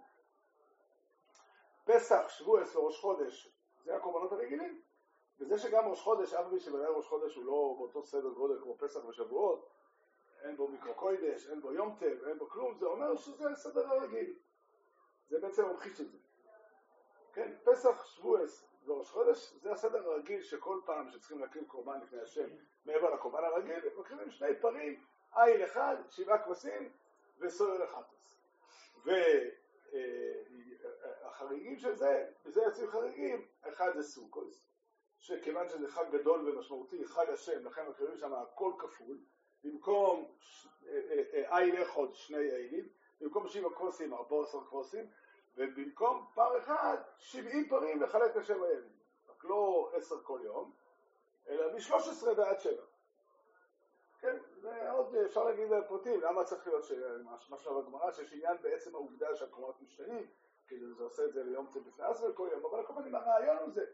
פסח, 1.85 2.29
שבועס 2.29 2.77
וראש 2.77 3.01
חודש, 3.01 3.53
זה 3.85 3.97
הקורבנות 3.97 4.33
הרגילים. 4.33 4.83
וזה 5.41 5.59
שגם 5.59 5.89
ראש 5.89 6.01
חודש, 6.01 6.35
אף 6.35 6.47
מי 6.53 6.61
שבוודאי 6.61 6.89
ראש 6.97 7.07
חודש 7.07 7.37
הוא 7.37 7.45
לא 7.45 7.75
באותו 7.79 8.03
סדר 8.03 8.29
גודל 8.29 8.61
כמו 8.63 8.79
פסח 8.79 9.05
ושבועות, 9.05 9.69
אין 10.45 10.57
בו 10.57 10.69
מיקרוקוידש, 10.69 11.51
אין 11.51 11.61
בו 11.61 11.73
יום 11.73 11.97
טב, 11.99 12.25
אין 12.27 12.39
בו 12.39 12.49
כלום, 12.49 12.79
זה 12.79 12.87
אומר 12.87 13.17
שזה 13.17 13.51
הסדר 13.51 13.87
הרגיל. 13.87 14.35
זה 15.29 15.41
בעצם 15.41 15.65
ממחיש 15.65 16.01
את 16.01 16.11
זה. 16.11 16.19
כן, 17.33 17.53
פסח, 17.65 18.05
שבועס 18.05 18.67
וראש 18.87 19.11
חודש, 19.11 19.55
זה 19.63 19.73
הסדר 19.73 20.11
הרגיל 20.11 20.43
שכל 20.43 20.81
פעם 20.85 21.11
שצריכים 21.11 21.39
להקריב 21.39 21.65
קורבן 21.67 22.01
לפני 22.01 22.21
השם 22.21 22.49
מעבר 22.85 23.15
לקורבן 23.15 23.45
הרגיל, 23.45 23.81
מקריבים 23.99 24.31
שני 24.31 24.61
פרים, 24.61 25.05
עיל 25.35 25.65
אחד, 25.65 25.97
שבעה 26.11 26.45
כבשים 26.45 26.93
וסוהר 27.39 27.85
לחטוס. 27.85 28.41
והחריגים 31.23 31.79
של 31.79 31.95
זה, 31.95 32.27
בזה 32.45 32.63
יוצאים 32.63 32.91
חריגים, 32.91 33.47
אחד 33.63 33.91
זה 33.95 34.03
סוכוס, 34.03 34.71
שכיוון 35.19 35.69
שזה 35.69 35.89
חג 35.89 36.05
גדול 36.13 36.49
ומשמעותי, 36.49 37.05
חג 37.05 37.31
השם, 37.31 37.67
לכן 37.67 37.89
מקריבים 37.89 38.17
שם 38.17 38.35
הכל 38.35 38.73
כפול, 38.79 39.19
במקום 39.65 40.25
עיל 41.51 41.83
אחד 41.83 42.13
שני 42.13 42.51
עילים, 42.51 42.89
במקום 43.21 43.49
שבעה 43.49 43.75
כבשים 43.75 44.15
ארבע 44.15 44.43
עשר 44.43 44.65
כבשים, 44.65 45.07
ובמקום 45.57 46.27
פר 46.35 46.59
אחד, 46.59 46.97
שבעים 47.19 47.69
פרים 47.69 48.03
לחלק 48.03 48.37
לשבע 48.37 48.73
ימים. 48.73 48.93
רק 49.29 49.45
לא 49.45 49.91
עשר 49.95 50.23
כל 50.23 50.41
יום, 50.45 50.73
אלא 51.49 51.77
משלוש 51.77 52.09
עשרה 52.09 52.33
ועד 52.37 52.61
שבע. 52.61 52.83
כן, 54.21 54.37
זה 54.61 54.91
עוד 54.91 55.15
אפשר 55.15 55.45
להגיד 55.45 55.69
בפרטים, 55.71 56.21
למה 56.21 56.45
צריך 56.45 56.67
להיות 56.67 56.85
משהו 57.51 57.83
בגמרא, 57.83 58.13
שיש 58.13 58.33
עניין 58.33 58.57
בעצם 58.63 58.95
העובדה 58.95 59.37
שהקומות 59.37 59.83
משתנים, 59.83 60.27
כאילו 60.69 60.95
זה 60.95 61.05
עושה 61.05 61.25
את 61.25 61.33
זה 61.33 61.45
ליום 61.45 61.67
צד 61.67 61.87
לפני 61.87 62.05
עשרה 62.05 62.33
כל 62.33 62.49
יום, 62.53 62.65
אבל 62.65 62.87
כל 62.87 62.95
פעמים 62.95 63.15
הרעיון 63.15 63.57
הוא 63.57 63.71
זה. 63.71 63.85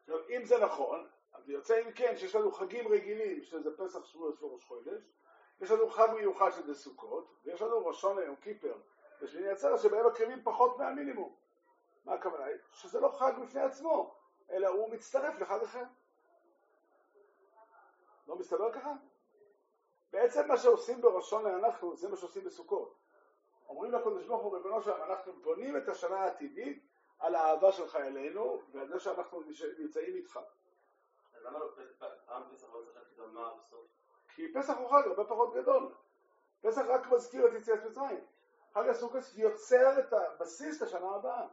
עכשיו, 0.00 0.18
אם 0.28 0.44
זה 0.44 0.58
נכון, 0.58 1.08
אז 1.46 1.50
יוצא 1.50 1.80
אם 1.80 1.92
כן 1.92 2.16
שיש 2.16 2.34
לנו 2.34 2.52
חגים 2.52 2.88
רגילים, 2.88 3.44
שזה 3.44 3.76
פסח, 3.76 4.04
שבוע 4.04 4.30
וראש 4.40 4.64
חודש, 4.64 5.02
יש 5.60 5.70
לנו 5.70 5.90
חג 5.90 6.08
מיוחד 6.14 6.50
שזה 6.50 6.74
סוכות, 6.74 7.34
ויש 7.44 7.62
לנו 7.62 7.86
ראשון 7.86 8.18
היום 8.18 8.36
כיפר, 8.36 8.74
ושמיני 9.20 9.48
עצרת 9.48 9.80
שבהם 9.80 10.06
מקריבים 10.06 10.42
פחות 10.44 10.78
מהמינימום. 10.78 11.34
מה 12.04 12.14
הכוונה? 12.14 12.44
שזה 12.72 13.00
לא 13.00 13.08
חג 13.08 13.32
בפני 13.42 13.60
עצמו, 13.60 14.14
אלא 14.50 14.68
הוא 14.68 14.90
מצטרף 14.90 15.40
לחג 15.40 15.62
אחר. 15.62 15.82
לא 18.28 18.36
מסתבר 18.36 18.72
ככה? 18.72 18.92
בעצם 20.12 20.48
מה 20.48 20.56
שעושים 20.56 21.00
בראשון 21.00 21.44
לאנחנו, 21.44 21.96
זה 21.96 22.08
מה 22.08 22.16
שעושים 22.16 22.44
בסוכות. 22.44 22.94
אומרים 23.68 23.92
לקדוש 23.92 24.24
ברוך 24.24 24.42
הוא, 24.42 24.56
ריבונו 24.56 24.82
שלם, 24.82 25.02
אנחנו 25.02 25.32
בונים 25.32 25.76
את 25.76 25.88
השנה 25.88 26.16
העתידית 26.16 26.86
על 27.18 27.34
האהבה 27.34 27.72
שלך 27.72 27.96
אלינו, 27.96 28.62
ועל 28.72 28.88
זה 28.88 29.00
שאנחנו 29.00 29.42
נמצאים 29.78 30.16
איתך. 30.16 30.40
למה 31.46 31.58
לא 31.58 31.70
פעם 32.26 32.42
פסח 32.52 32.74
לא 32.74 32.82
צריך 32.84 32.96
להגיד 32.96 33.34
מה 33.34 33.54
בסוף? 33.54 33.86
כי 34.34 34.52
פסח 34.52 34.76
הוא 34.78 34.90
חג 34.90 35.06
הרבה 35.06 35.24
פחות 35.24 35.54
גדול. 35.54 35.92
פסח 36.60 36.82
רק 36.88 37.06
מזכיר 37.12 37.46
את 37.46 37.52
יציאת 37.52 37.84
מצרים. 37.84 38.24
חג 38.74 38.88
הסוכות 38.88 39.22
יוצר 39.34 39.98
את 39.98 40.12
הבסיס 40.12 40.82
לשנה 40.82 41.10
הבאה. 41.14 41.46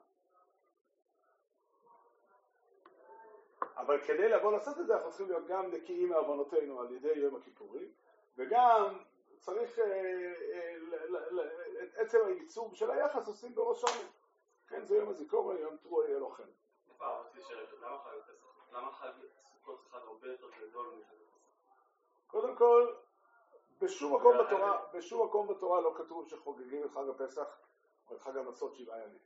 אבל 3.78 4.02
כדי 4.02 4.30
לבוא 4.30 4.52
לעשות 4.52 4.80
את 4.80 4.88
זה 4.88 4.96
אנחנו 4.96 5.10
צריכים 5.10 5.28
להיות 5.28 5.48
גם 5.48 5.72
נקיים 5.72 6.10
מעוונותינו 6.10 6.82
על 6.82 6.92
ידי 6.92 7.14
יום 7.14 7.36
הכיפורים 7.36 7.92
וגם 8.38 9.00
צריך, 9.40 9.80
אה, 9.80 9.86
אה, 10.54 10.76
את 11.84 11.98
עצם 11.98 12.18
הייצוג 12.26 12.76
של 12.76 12.92
היחס 12.92 13.28
עושים 13.28 13.56
בראשנו. 13.56 14.02
כן, 14.68 14.86
זה 14.86 14.96
יום 14.96 15.10
הזיכרון, 15.10 15.58
יום 15.58 15.78
תרוע 15.78 16.06
יהיה 16.06 16.20
לוחם. 16.20 16.44
למה 18.72 18.92
חג 18.92 19.12
קודם 22.28 22.56
כל, 22.56 22.94
בשום 23.82 24.16
מקום 24.16 24.38
בתורה, 24.38 24.82
בשום 24.94 25.28
מקום 25.28 25.48
בתורה 25.48 25.82
לא 25.82 25.94
כתוב 25.98 26.30
שחוגגים 26.30 26.86
את 26.86 26.92
חג 26.92 27.10
הפסח 27.10 27.58
או 28.10 28.16
את 28.16 28.22
חג 28.22 28.38
המצות 28.38 28.76
שבעה 28.76 29.04
ימים. 29.04 29.20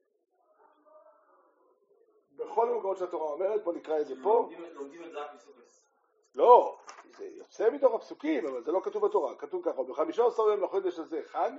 בכל 2.36 2.70
המקומות 2.70 2.98
שהתורה 2.98 3.32
אומרת, 3.32 3.64
בוא 3.64 3.74
נקרא 3.74 4.00
את 4.00 4.08
זה 4.08 4.14
פה. 4.24 4.50
לומדים 4.74 5.04
את 5.04 5.12
זה 5.12 5.20
רק 5.20 5.34
מסוכס. 5.36 5.88
לא, 6.36 6.78
זה 7.18 7.26
יוצא 7.26 7.70
מתוך 7.70 7.94
הפסוקים, 7.94 8.48
אבל 8.48 8.64
זה 8.64 8.72
לא 8.72 8.82
כתוב 8.84 9.08
בתורה. 9.08 9.36
כתוב 9.36 9.66
ככה, 9.66 9.84
בחמישה 9.84 10.26
עשר 10.26 10.44
יום 10.44 10.64
לחודש 10.64 11.00
הזה 11.00 11.22
חג, 11.26 11.52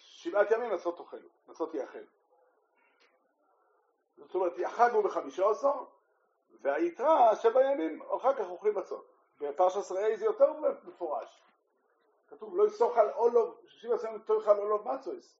שבעת 0.00 0.50
ימים 0.50 0.72
מצות 0.72 0.96
תאכלו, 0.96 1.28
מצות 1.48 1.74
יאכל. 1.74 2.04
זאת 4.16 4.34
אומרת, 4.34 4.52
החג 4.66 4.90
הוא 4.92 5.04
בחמישה 5.04 5.50
עשר, 5.50 5.84
והיתרה 6.60 7.36
שבע 7.36 7.64
ימים, 7.64 8.02
אחר 8.16 8.34
כך 8.34 8.50
אוכלים 8.50 8.74
מצות. 8.74 9.12
בפרשת 9.40 9.76
עשרה 9.76 10.08
זה 10.16 10.24
יותר 10.24 10.52
מפורש. 10.84 11.44
כתוב 12.28 12.56
לא 12.56 12.66
יסוך 12.66 12.98
על 12.98 13.10
אולוב, 13.10 13.60
שישים 13.66 13.92
עשרה 13.92 14.10
ימים 14.10 14.22
תאכל 14.22 14.58
אולוב 14.58 14.88
מצויס. 14.88 15.36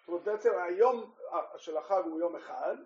זאת 0.00 0.08
אומרת, 0.08 0.24
בעצם 0.24 0.50
היום 0.58 1.12
של 1.56 1.76
החג 1.76 2.02
הוא 2.04 2.20
יום 2.20 2.36
אחד, 2.36 2.76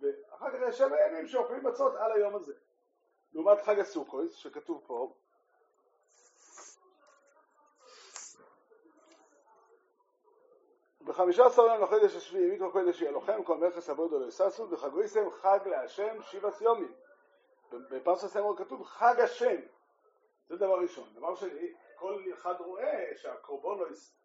ואחר 0.00 0.50
כך 0.50 0.58
יש 0.68 0.78
שבע 0.78 1.06
ימים 1.06 1.26
שאוכלים 1.26 1.64
מצות 1.66 1.94
על 1.94 2.12
היום 2.12 2.34
הזה. 2.34 2.54
לעומת 3.32 3.62
חג 3.62 3.78
הסוכות, 3.78 4.30
שכתוב 4.30 4.82
פה, 4.86 5.14
בחמישה 11.06 11.46
עשר 11.46 11.62
יום 11.62 11.82
לחודש 11.82 12.16
השביעי, 12.16 12.50
מיקרו 12.50 12.72
קודש 12.72 13.00
יהיה 13.00 13.10
לוחם, 13.10 13.42
כל 13.44 13.58
מלכס 13.58 13.88
עבודו 13.88 14.18
לא 14.18 14.26
יססו, 14.26 14.70
וחגויסם 14.70 15.30
חג 15.30 15.58
להשם 15.66 16.22
שבע 16.22 16.50
סיומים. 16.50 16.94
בפרשת 17.72 18.26
סמור 18.26 18.56
כתוב 18.56 18.84
חג 18.84 19.20
השם. 19.20 19.56
זה 20.48 20.56
דבר 20.56 20.80
ראשון. 20.80 21.08
דבר 21.14 21.34
שני, 21.34 21.74
כל 21.96 22.22
אחד 22.32 22.54
רואה 22.60 23.10
שהקורבנויס 23.16 24.16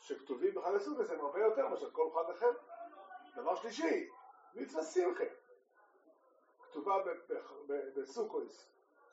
שכתובים 0.00 0.54
בחג 0.54 0.74
הסוכות 0.74 1.10
הם 1.10 1.20
הרבה 1.20 1.40
יותר 1.40 1.68
מאשר 1.68 1.90
כל 1.90 2.08
חג 2.14 2.30
אחר. 2.30 2.50
דבר 3.36 3.54
שלישי, 3.54 4.08
מצווה 4.54 4.82
שמחה. 4.84 5.24
כתובה 6.62 6.98
ב- 6.98 7.32
ב- 7.32 7.72
ב- 7.72 8.00
בסוכויס 8.00 8.68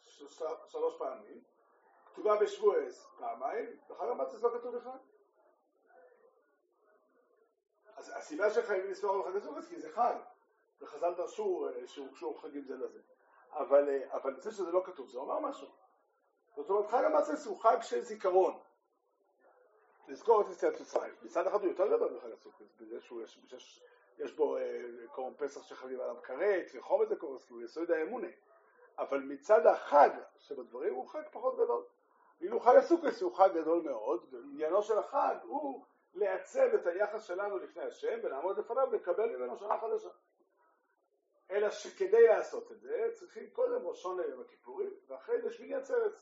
ש- 0.05 0.41
שלוש 0.67 0.97
פעמים, 0.97 1.41
כתובה 2.05 2.35
בשבועס 2.35 3.07
פעמיים, 3.17 3.77
בחג 3.89 4.05
המצווה 4.07 4.49
לא 4.51 4.57
כתוב 4.59 4.75
בכלל. 4.75 4.97
אז 7.99 8.11
הסיבה 8.15 8.49
שחייבים 8.49 8.91
לספור 8.91 9.29
חג 9.29 9.35
הסוכוס 9.35 9.67
כי 9.67 9.81
זה 9.81 9.89
חג, 9.91 10.15
וחז"ל 10.81 11.13
דרשו 11.13 11.67
אה, 11.67 11.87
שהוגשו 11.87 12.33
חגים 12.33 12.63
זה 12.63 12.75
לזה. 12.75 12.99
אבל, 13.51 13.89
אה, 13.89 14.15
אבל 14.15 14.41
זה 14.41 14.51
שזה 14.51 14.71
לא 14.71 14.81
כתוב, 14.85 15.09
זה 15.09 15.17
אומר 15.17 15.39
משהו. 15.39 15.67
זאת 16.55 16.69
אומרת, 16.69 16.87
חג 16.87 17.03
המצווה 17.03 17.37
הוא 17.45 17.59
חג 17.59 17.77
של 17.81 18.01
זיכרון. 18.01 18.59
לזכור 20.07 20.41
את 20.41 20.45
יציאת 20.51 20.81
מצרים. 20.81 21.13
מצד 21.21 21.47
אחד 21.47 21.61
הוא 21.61 21.69
יותר 21.69 21.87
גדול 21.87 22.13
מחג 22.13 22.31
הסוכות, 22.31 22.67
בזה 22.79 23.01
שהוא 23.01 23.21
יש, 23.21 23.83
יש, 24.17 24.33
בו 24.33 24.57
אה, 24.57 25.31
פסח 25.37 25.63
שחייבים 25.63 26.01
עליו 26.01 26.15
כרת, 26.23 26.65
וחום 26.75 27.03
את 27.03 27.09
זה 27.09 27.15
קורס, 27.15 27.49
הוא 27.49 27.61
יסוד 27.61 27.91
האמונה. 27.91 28.27
אבל 28.97 29.19
מצד 29.19 29.65
החג 29.65 30.09
שבדברים 30.37 30.93
הוא 30.93 31.07
חג 31.07 31.21
פחות 31.31 31.55
גדול. 31.57 31.83
ואילו 32.41 32.59
חג 32.59 32.75
הסוכות 32.75 33.21
הוא 33.21 33.35
חג 33.35 33.49
גדול 33.53 33.81
מאוד, 33.81 34.25
ועניינו 34.31 34.83
של 34.83 34.97
החג 34.97 35.35
הוא 35.43 35.83
לעצב 36.19 36.73
את 36.73 36.87
היחס 36.87 37.23
שלנו 37.23 37.57
לפני 37.57 37.83
השם 37.83 38.19
ולעמוד 38.23 38.57
לפניו 38.57 38.87
ולקבל 38.91 39.29
ממנו 39.29 39.57
שנה 39.57 39.77
חדשה. 39.81 40.09
אלא 41.51 41.69
שכדי 41.69 42.27
לעשות 42.27 42.71
את 42.71 42.81
זה 42.81 43.09
צריכים 43.13 43.49
קודם 43.49 43.87
ראש 43.87 44.01
שונה 44.01 44.23
יום 44.25 44.41
הכיפורים 44.41 44.93
ואחרי 45.07 45.41
זה 45.41 45.51
שמיני 45.51 45.75
עצרת. 45.75 46.13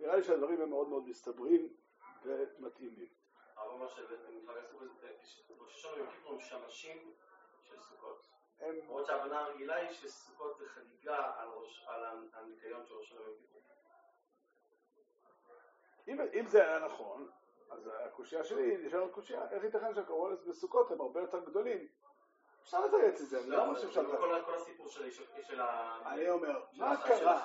נראה 0.00 0.16
לי 0.16 0.22
שהדברים 0.22 0.60
הם 0.60 0.70
מאוד 0.70 0.88
מאוד 0.88 1.08
מסתברים 1.08 1.76
ומתאימים. 2.24 3.08
שבחג 3.88 5.06
הסוכות, 5.22 5.60
ראש 5.60 5.74
השנה 5.76 5.92
ויום 5.92 6.10
כיפור 6.10 6.32
הם 6.32 6.40
שמשים 6.40 7.14
של 7.62 7.80
סוכות. 7.80 8.26
למרות 8.60 9.06
שההבנה 9.06 9.40
הרגילה 9.40 9.74
היא 9.74 9.92
שסוכות 9.92 10.58
זה 10.58 10.68
חגיגה 10.68 11.32
על 11.86 12.04
הניקיון 12.32 12.86
של 12.86 12.94
ראש 12.94 13.06
השנה 13.06 13.20
ויום 13.20 13.36
כיפור. 13.40 13.62
אם, 16.08 16.20
אם 16.40 16.46
זה 16.46 16.64
היה 16.64 16.78
נכון, 16.78 17.30
אז 17.70 17.90
הקושייה 18.06 18.44
שלי 18.44 18.76
נשארת 18.86 19.10
קושייה, 19.12 19.50
איך 19.50 19.64
ייתכן 19.64 19.94
שהקורולס 19.94 20.44
בסוכות 20.44 20.90
הם 20.90 21.00
הרבה 21.00 21.20
יותר 21.20 21.40
גדולים? 21.40 21.86
אפשר 22.62 22.84
לתרץ 22.86 23.20
את 23.20 23.28
זה, 23.28 23.40
אני 23.40 23.50
לא 23.50 23.62
אומר 23.66 23.78
שאפשר 23.78 24.02
לתרץ. 24.02 24.20
כל- 24.20 24.42
כל 24.44 24.54
הסיפור 24.54 24.88
של 25.42 25.60
ה... 25.60 25.98
אני 26.06 26.30
אומר, 26.30 26.62
מה 26.78 26.96
קרה? 27.06 27.44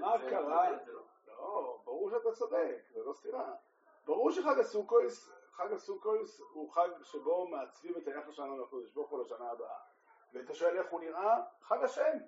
מה 0.00 0.18
זה- 0.18 0.30
קרה? 0.30 0.70
לא. 0.86 1.00
לא, 1.28 1.78
ברור 1.84 2.10
שאתה 2.10 2.32
צודק, 2.32 2.76
זה 2.90 3.04
לא 3.04 3.12
סתירה. 3.12 3.54
ברור 4.06 4.30
שחג 4.30 4.58
הסוכויס, 4.58 5.32
חג 5.52 5.72
הסוכויס 5.72 6.40
הוא 6.52 6.70
חג 6.72 6.88
שבו 7.02 7.46
מעצבים 7.48 7.94
את 7.96 8.06
היחס 8.08 8.34
שלנו 8.34 8.62
לקדוש 8.62 8.92
ברוך 8.92 9.10
הוא 9.10 9.20
לשנה 9.24 9.50
הבאה. 9.50 9.78
ואתה 10.32 10.54
שואל 10.54 10.78
איך 10.78 10.86
הוא 10.90 11.00
נראה? 11.00 11.42
חג 11.62 11.82
השם. 11.84 12.18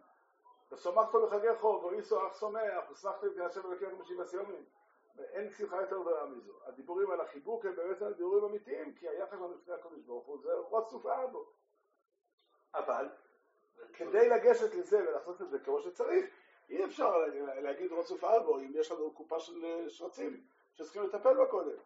ושמחת 0.72 1.14
בחגך 1.14 1.64
ואיסו 1.64 2.27
אך 2.27 2.35
שמח, 2.35 2.90
ושמחת 2.90 3.22
לפני 3.22 3.44
השם 3.44 3.61
ולקרב 3.64 3.98
בשבעה 4.01 4.27
סיומים. 4.27 4.64
ואין 5.19 5.51
שמחה 5.51 5.81
יותר 5.81 6.01
גדולה 6.01 6.25
מזו. 6.27 6.53
הדיבורים 6.65 7.11
על 7.11 7.21
החיבוק 7.21 7.65
הם 7.65 7.77
באמת 7.77 8.03
דיבורים 8.17 8.45
אמיתיים, 8.45 8.95
כי 8.95 9.09
היחס 9.09 9.31
שלנו 9.31 9.55
לפני 9.55 9.75
הקדוש 9.75 10.03
ברוך 10.03 10.27
הוא 10.27 10.39
זה 10.43 10.53
רצוף 10.73 11.07
ארבו. 11.07 11.53
אבל 12.75 13.09
כדי 13.93 14.29
לגשת 14.29 14.75
לזה 14.75 14.99
ולעשות 14.99 15.43
את 15.43 15.51
זה 15.51 15.59
כמו 15.59 15.81
שצריך, 15.81 16.25
אי 16.69 16.85
אפשר 16.85 17.19
להגיד 17.63 17.93
רצוף 17.93 18.25
ארבו 18.25 18.59
אם 18.59 18.73
יש 18.75 18.91
לנו 18.91 19.13
קופה 19.13 19.41
של 19.41 19.65
אה, 19.65 19.91
שרצים 19.91 20.47
שצריכים 20.75 21.03
לטפל 21.03 21.35
בה 21.37 21.47
קודם. 21.47 21.79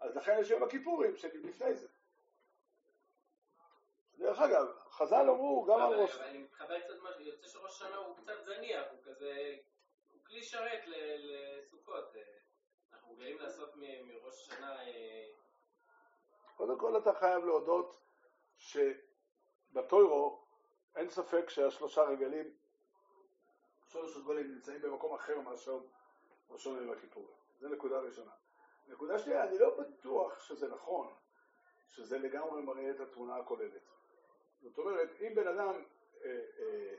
אז 0.00 0.16
לכן 0.16 0.36
יש 0.40 0.50
יום 0.50 0.62
הכיפורים 0.62 1.16
שלפני 1.16 1.74
זה. 1.74 1.88
דרך 4.18 4.40
אגב, 4.40 4.66
חז"ל 4.90 5.30
אמרו 5.30 5.64
גם 5.64 5.80
על 5.80 5.82
אבל 5.82 6.02
ראש... 6.02 6.18
אני 6.18 6.38
מתחבר 6.38 6.80
קצת 6.80 6.98
מה 7.02 7.10
יוצא 7.18 7.46
שראש 7.46 7.82
השנה 7.82 7.96
הוא 7.96 8.16
קצת 8.16 8.42
זניח, 8.44 8.86
הוא 8.90 9.02
כזה, 9.02 9.56
הוא 10.12 10.24
כלי 10.24 10.42
שרת 10.42 10.82
לסוכות. 10.86 12.16
גאים 13.20 13.38
לעשות 13.38 13.76
מראש 13.76 14.50
השנה, 14.50 14.82
אה, 14.82 15.26
קודם 16.56 16.78
כל 16.78 16.98
אתה 16.98 17.12
חייב 17.12 17.44
להודות 17.44 18.00
שבטוירו 18.56 20.44
אין 20.96 21.08
ספק 21.08 21.50
שהשלושה 21.50 22.02
רגלים, 22.02 22.54
שלוש 23.86 24.16
רגלים 24.16 24.54
נמצאים 24.54 24.82
במקום 24.82 25.14
אחר 25.14 25.40
מאשר 25.40 25.78
ראשון 26.50 26.78
יום 26.78 26.90
הכיפורים. 26.90 27.36
זו 27.60 27.68
נקודה 27.68 28.00
ראשונה. 28.00 28.30
נקודה 28.88 29.18
שנייה, 29.18 29.44
אני 29.44 29.58
לא 29.58 29.80
בטוח 29.80 30.40
שזה 30.40 30.68
נכון, 30.68 31.14
שזה 31.88 32.18
לגמרי 32.18 32.62
מראה 32.62 32.90
את 32.90 33.00
התמונה 33.00 33.36
הכוללת. 33.36 33.82
זאת 34.62 34.78
אומרת, 34.78 35.08
אם 35.20 35.34
בן 35.34 35.46
אדם, 35.46 35.84
אה, 36.24 36.40
אה, 36.58 36.94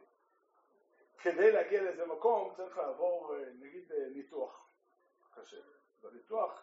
כדי 1.18 1.52
להגיע 1.52 1.82
לאיזה 1.82 2.06
מקום, 2.06 2.54
צריך 2.56 2.78
לעבור, 2.78 3.36
אה, 3.36 3.46
נגיד, 3.60 3.92
אה, 3.92 4.10
ניתוח 4.10 4.70
קשה. 5.36 5.81
והניתוח 6.04 6.62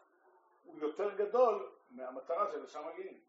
הוא 0.65 0.79
יותר 0.79 1.15
גדול 1.15 1.71
מהמטרה 1.91 2.51
שלשם 2.53 2.83
מגיעים. 2.93 3.21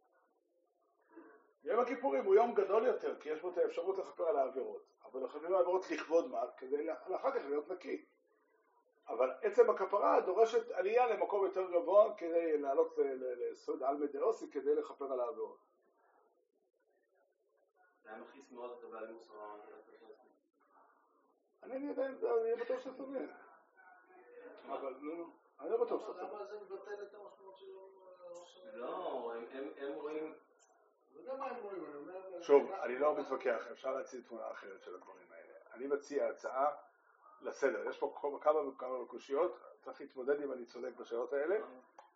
יום 1.63 1.79
הכיפורים 1.79 2.25
הוא 2.25 2.35
יום 2.35 2.53
גדול 2.53 2.85
יותר, 2.85 3.19
כי 3.19 3.29
יש 3.29 3.41
בו 3.41 3.49
את 3.49 3.57
האפשרות 3.57 3.97
לכפר 3.97 4.23
על 4.23 4.37
העבירות. 4.37 4.81
אבל 5.05 5.23
על 5.45 5.55
העבירות 5.55 5.91
לכבוד 5.91 6.27
מה? 6.31 6.41
כדי 6.57 6.93
אחר 6.93 7.31
כך 7.31 7.45
להיות 7.45 7.71
נקי. 7.71 8.05
אבל 9.07 9.31
עצם 9.41 9.69
הכפרה 9.69 10.21
דורשת 10.21 10.71
עלייה 10.71 11.07
למקום 11.07 11.45
יותר 11.45 11.71
גבוה 11.71 12.15
כדי 12.17 12.57
לעלות 12.57 12.97
לסוד 13.21 13.83
על 13.83 13.97
מדאוסי 13.97 14.51
כדי 14.51 14.75
לכפר 14.75 15.13
על 15.13 15.19
העבירות. 15.19 15.57
זה. 21.61 21.63
אני 21.63 21.87
יודע, 21.87 22.05
אני 22.05 22.55
בטוח 22.61 22.79
שאתה 22.79 23.03
מבין. 23.03 23.29
אבל 24.67 24.95
לא, 25.01 25.25
אני 25.59 25.69
לא 25.69 25.83
בטוח 25.85 26.01
שאתה 26.01 26.11
מבין. 26.23 26.35
למה 26.35 26.45
זה 26.45 26.57
מבטל 26.59 27.03
את 27.03 27.13
המשמעות 27.13 27.57
של? 27.57 27.65
לא, 28.73 29.31
הם- 29.35 29.45
הם- 29.51 29.73
הם 29.77 29.93
רואים... 29.93 30.35
לא. 31.25 32.41
שוב, 32.41 32.71
אני 32.71 32.99
לא 32.99 33.15
מתווכח, 33.19 33.67
אפשר 33.71 33.93
להציג 33.93 34.25
תמונה 34.27 34.51
אחרת 34.51 34.83
של 34.83 34.95
הדברים 34.95 35.31
האלה. 35.31 35.53
אני 35.73 35.87
מציע 35.87 36.27
הצעה 36.29 36.75
לסדר. 37.41 37.89
יש 37.89 37.97
פה 37.99 38.15
כמה 38.41 38.59
וכמה 38.67 39.05
קושיות, 39.07 39.57
צריך 39.81 40.01
להתמודד 40.01 40.41
אם 40.41 40.51
אני 40.51 40.65
צודק 40.65 40.91
בשאלות 40.97 41.33
האלה. 41.33 41.55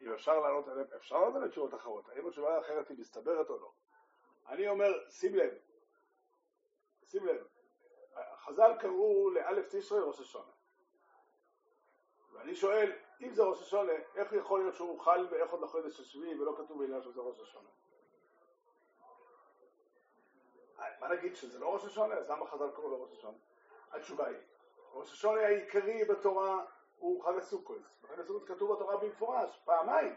אם 0.02 0.14
אפשר 0.14 0.40
לענות 0.40 0.68
עליהן, 0.68 0.88
אפשר 0.96 1.20
לענות 1.20 1.36
עליהן 1.36 1.52
תשובות 1.52 1.74
אחרות. 1.74 2.10
האם 2.10 2.28
התשובה 2.28 2.58
האחרת 2.58 2.90
היא 2.90 2.98
מסתברת 3.00 3.50
או 3.50 3.58
לא? 3.60 3.72
אני 4.48 4.68
אומר, 4.70 5.10
שים 5.10 5.36
לב, 5.36 5.54
שים 7.06 7.26
לב, 7.26 7.48
חז"ל 8.36 8.72
קראו 8.80 9.30
לאלף 9.30 9.66
תשרי 9.76 10.00
ראש 10.00 10.20
השונה. 10.20 10.52
ואני 12.34 12.56
שואל, 12.56 12.92
אם 13.24 13.34
זה 13.34 13.44
ראש 13.44 13.62
השונה, 13.62 13.92
איך 14.16 14.34
יכול 14.34 14.60
להיות 14.60 14.76
שהוא 14.76 15.00
חל 15.00 15.28
באחד 15.32 15.62
לחודש 15.62 16.00
השביעי 16.00 16.40
ולא 16.40 16.56
כתוב 16.58 16.80
בעניין 16.80 17.02
שזה 17.02 17.22
ראש 17.22 17.40
השונה? 17.40 17.70
מה 21.00 21.08
נגיד 21.08 21.36
שזה 21.36 21.60
לא 21.60 21.74
ראש 21.74 21.86
השונה? 21.86 22.16
אז 22.16 22.30
למה 22.30 22.48
חז"ל 22.48 22.72
קראו 22.76 22.90
לו 22.90 23.04
ראש 23.04 23.12
השונה? 23.12 23.38
התשובה 23.92 24.28
היא, 24.28 24.38
ראש 24.94 25.12
השונה 25.12 25.42
העיקרי 25.42 26.06
בתורה 26.06 26.66
הוא 26.98 27.24
חג 27.24 27.38
הסוכות. 27.38 27.82
חג 28.08 28.20
הסוכות 28.20 28.48
כתוב 28.48 28.74
בתורה 28.76 28.98
במפורש, 28.98 29.60
פעמיים. 29.66 30.16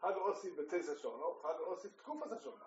חג 0.00 0.16
אוסיף 0.16 0.58
בצייס 0.58 0.88
השונו, 0.88 1.34
חג 1.42 1.58
אוסיף 1.60 1.96
תקופת 1.96 2.32
השונו. 2.32 2.64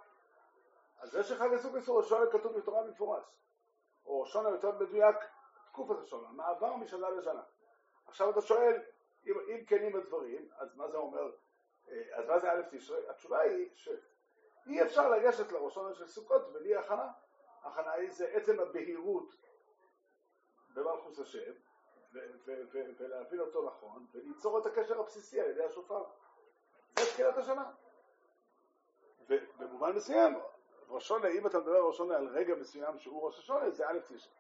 אז 0.99 1.11
זה 1.11 1.23
שחג 1.23 1.53
הסוכות 1.53 1.87
הוא 1.87 1.97
ראש 1.97 2.05
השונה 2.05 2.25
כתוב 2.31 2.57
בתורה 2.57 2.83
במפורש. 2.83 3.23
או 4.05 4.21
ראש 4.21 4.29
השונה 4.29 4.49
יותר 4.49 4.71
מדויק, 4.71 5.15
תקופת 5.71 6.03
השונו, 6.03 6.27
מעבר 6.27 6.75
משנה 6.75 7.09
לשנה. 7.09 7.41
עכשיו 8.07 8.29
אתה 8.29 8.41
שואל, 8.41 8.81
אם, 9.29 9.39
אם 9.39 9.65
כנים 9.65 9.95
הדברים, 9.95 10.49
אז 10.57 10.75
מה 10.75 10.87
זה 10.87 10.97
אומר, 10.97 11.31
אה, 11.89 12.01
אז 12.13 12.27
מה 12.27 12.39
זה 12.39 12.51
א' 12.51 12.61
תשרי? 12.71 13.09
התשובה 13.09 13.39
היא 13.39 13.69
שאי 13.75 14.83
אפשר 14.83 15.09
לגשת 15.09 15.51
לראש 15.51 15.71
השונה 15.71 15.95
של 15.95 16.07
סוכות 16.07 16.53
בלי 16.53 16.75
הכנה. 16.75 17.11
הכנה 17.63 17.91
היא 17.91 18.11
זה 18.11 18.27
עצם 18.27 18.59
הבהירות 18.59 19.35
במלכוס 20.73 21.19
השם, 21.19 21.51
ולהבין 22.97 23.39
אותו 23.39 23.65
נכון, 23.65 24.05
וליצור 24.11 24.59
את 24.59 24.65
הקשר 24.65 24.99
הבסיסי 24.99 25.41
על 25.41 25.49
ידי 25.49 25.63
השופר. 25.63 26.03
זה 26.99 27.05
תחילת 27.05 27.37
השנה. 27.37 27.71
ובמובן 29.27 29.95
מסוים, 29.95 30.33
ראש 30.87 31.11
אם 31.11 31.47
אתה 31.47 31.59
מדבר 31.59 31.89
השונה 31.89 32.17
על 32.17 32.27
רגע 32.27 32.55
מסוים 32.55 32.99
שהוא 32.99 33.25
ראש 33.25 33.39
השונה, 33.39 33.69
זה 33.69 33.89
א' 33.89 33.99
תשרי. 34.07 34.38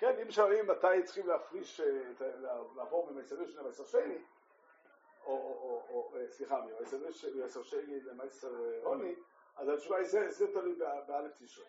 כן, 0.00 0.18
אם 0.22 0.30
שואלים 0.30 0.66
מתי 0.66 1.02
צריכים 1.04 1.26
להפריש, 1.26 1.80
אה, 1.80 1.86
לעבור 2.76 3.10
ממייסר 3.10 3.36
ראשון 3.36 3.60
למייסר 3.60 3.84
שני, 3.84 4.18
או, 5.24 6.12
אה, 6.16 6.28
סליחה, 6.30 6.60
ממייסר 7.34 7.62
שני 7.62 8.00
למייסר 8.00 8.64
אה, 8.64 8.78
רוני, 8.82 9.14
אז 9.56 9.68
התשובה 9.68 9.96
היא 9.96 10.06
זה, 10.06 10.30
זה 10.30 10.52
תלוי 10.52 10.74
בא- 10.74 11.00
באלף 11.06 11.32
תשרי. 11.38 11.64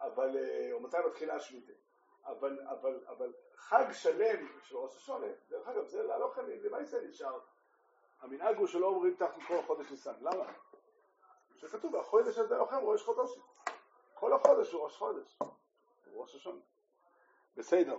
אבל, 0.00 0.36
אה, 0.36 0.72
או 0.72 0.80
מתי 0.80 0.96
מתחילה 1.06 1.34
השמיטה. 1.34 1.72
אבל, 2.24 2.58
אבל, 2.68 3.00
אבל 3.08 3.32
חג 3.56 3.84
שלם 3.92 4.46
של 4.62 4.76
ראש 4.76 4.96
השונה, 4.96 5.26
דרך 5.48 5.68
אגב, 5.68 5.86
זה 5.86 6.02
להלוך 6.02 6.38
אני, 6.38 6.60
למעשה 6.60 7.00
נשאר 7.08 7.38
המנהג 8.20 8.56
הוא 8.56 8.66
שלא 8.66 8.86
אומרים 8.86 9.14
תחת 9.16 9.38
כל 9.48 9.62
חודש 9.66 9.90
ניסן, 9.90 10.14
למה? 10.20 10.52
שכתוב, 11.56 11.96
החודש 11.96 12.38
הזה 12.38 12.56
לכם 12.58 12.76
ראש 12.76 13.02
חודשים. 13.02 13.42
כל 14.14 14.32
החודש 14.32 14.72
הוא 14.72 14.82
ראש 14.84 14.96
חודש, 14.96 15.38
הוא 15.40 16.22
ראש 16.22 16.34
השונה. 16.34 16.60
בסדר. 17.60 17.98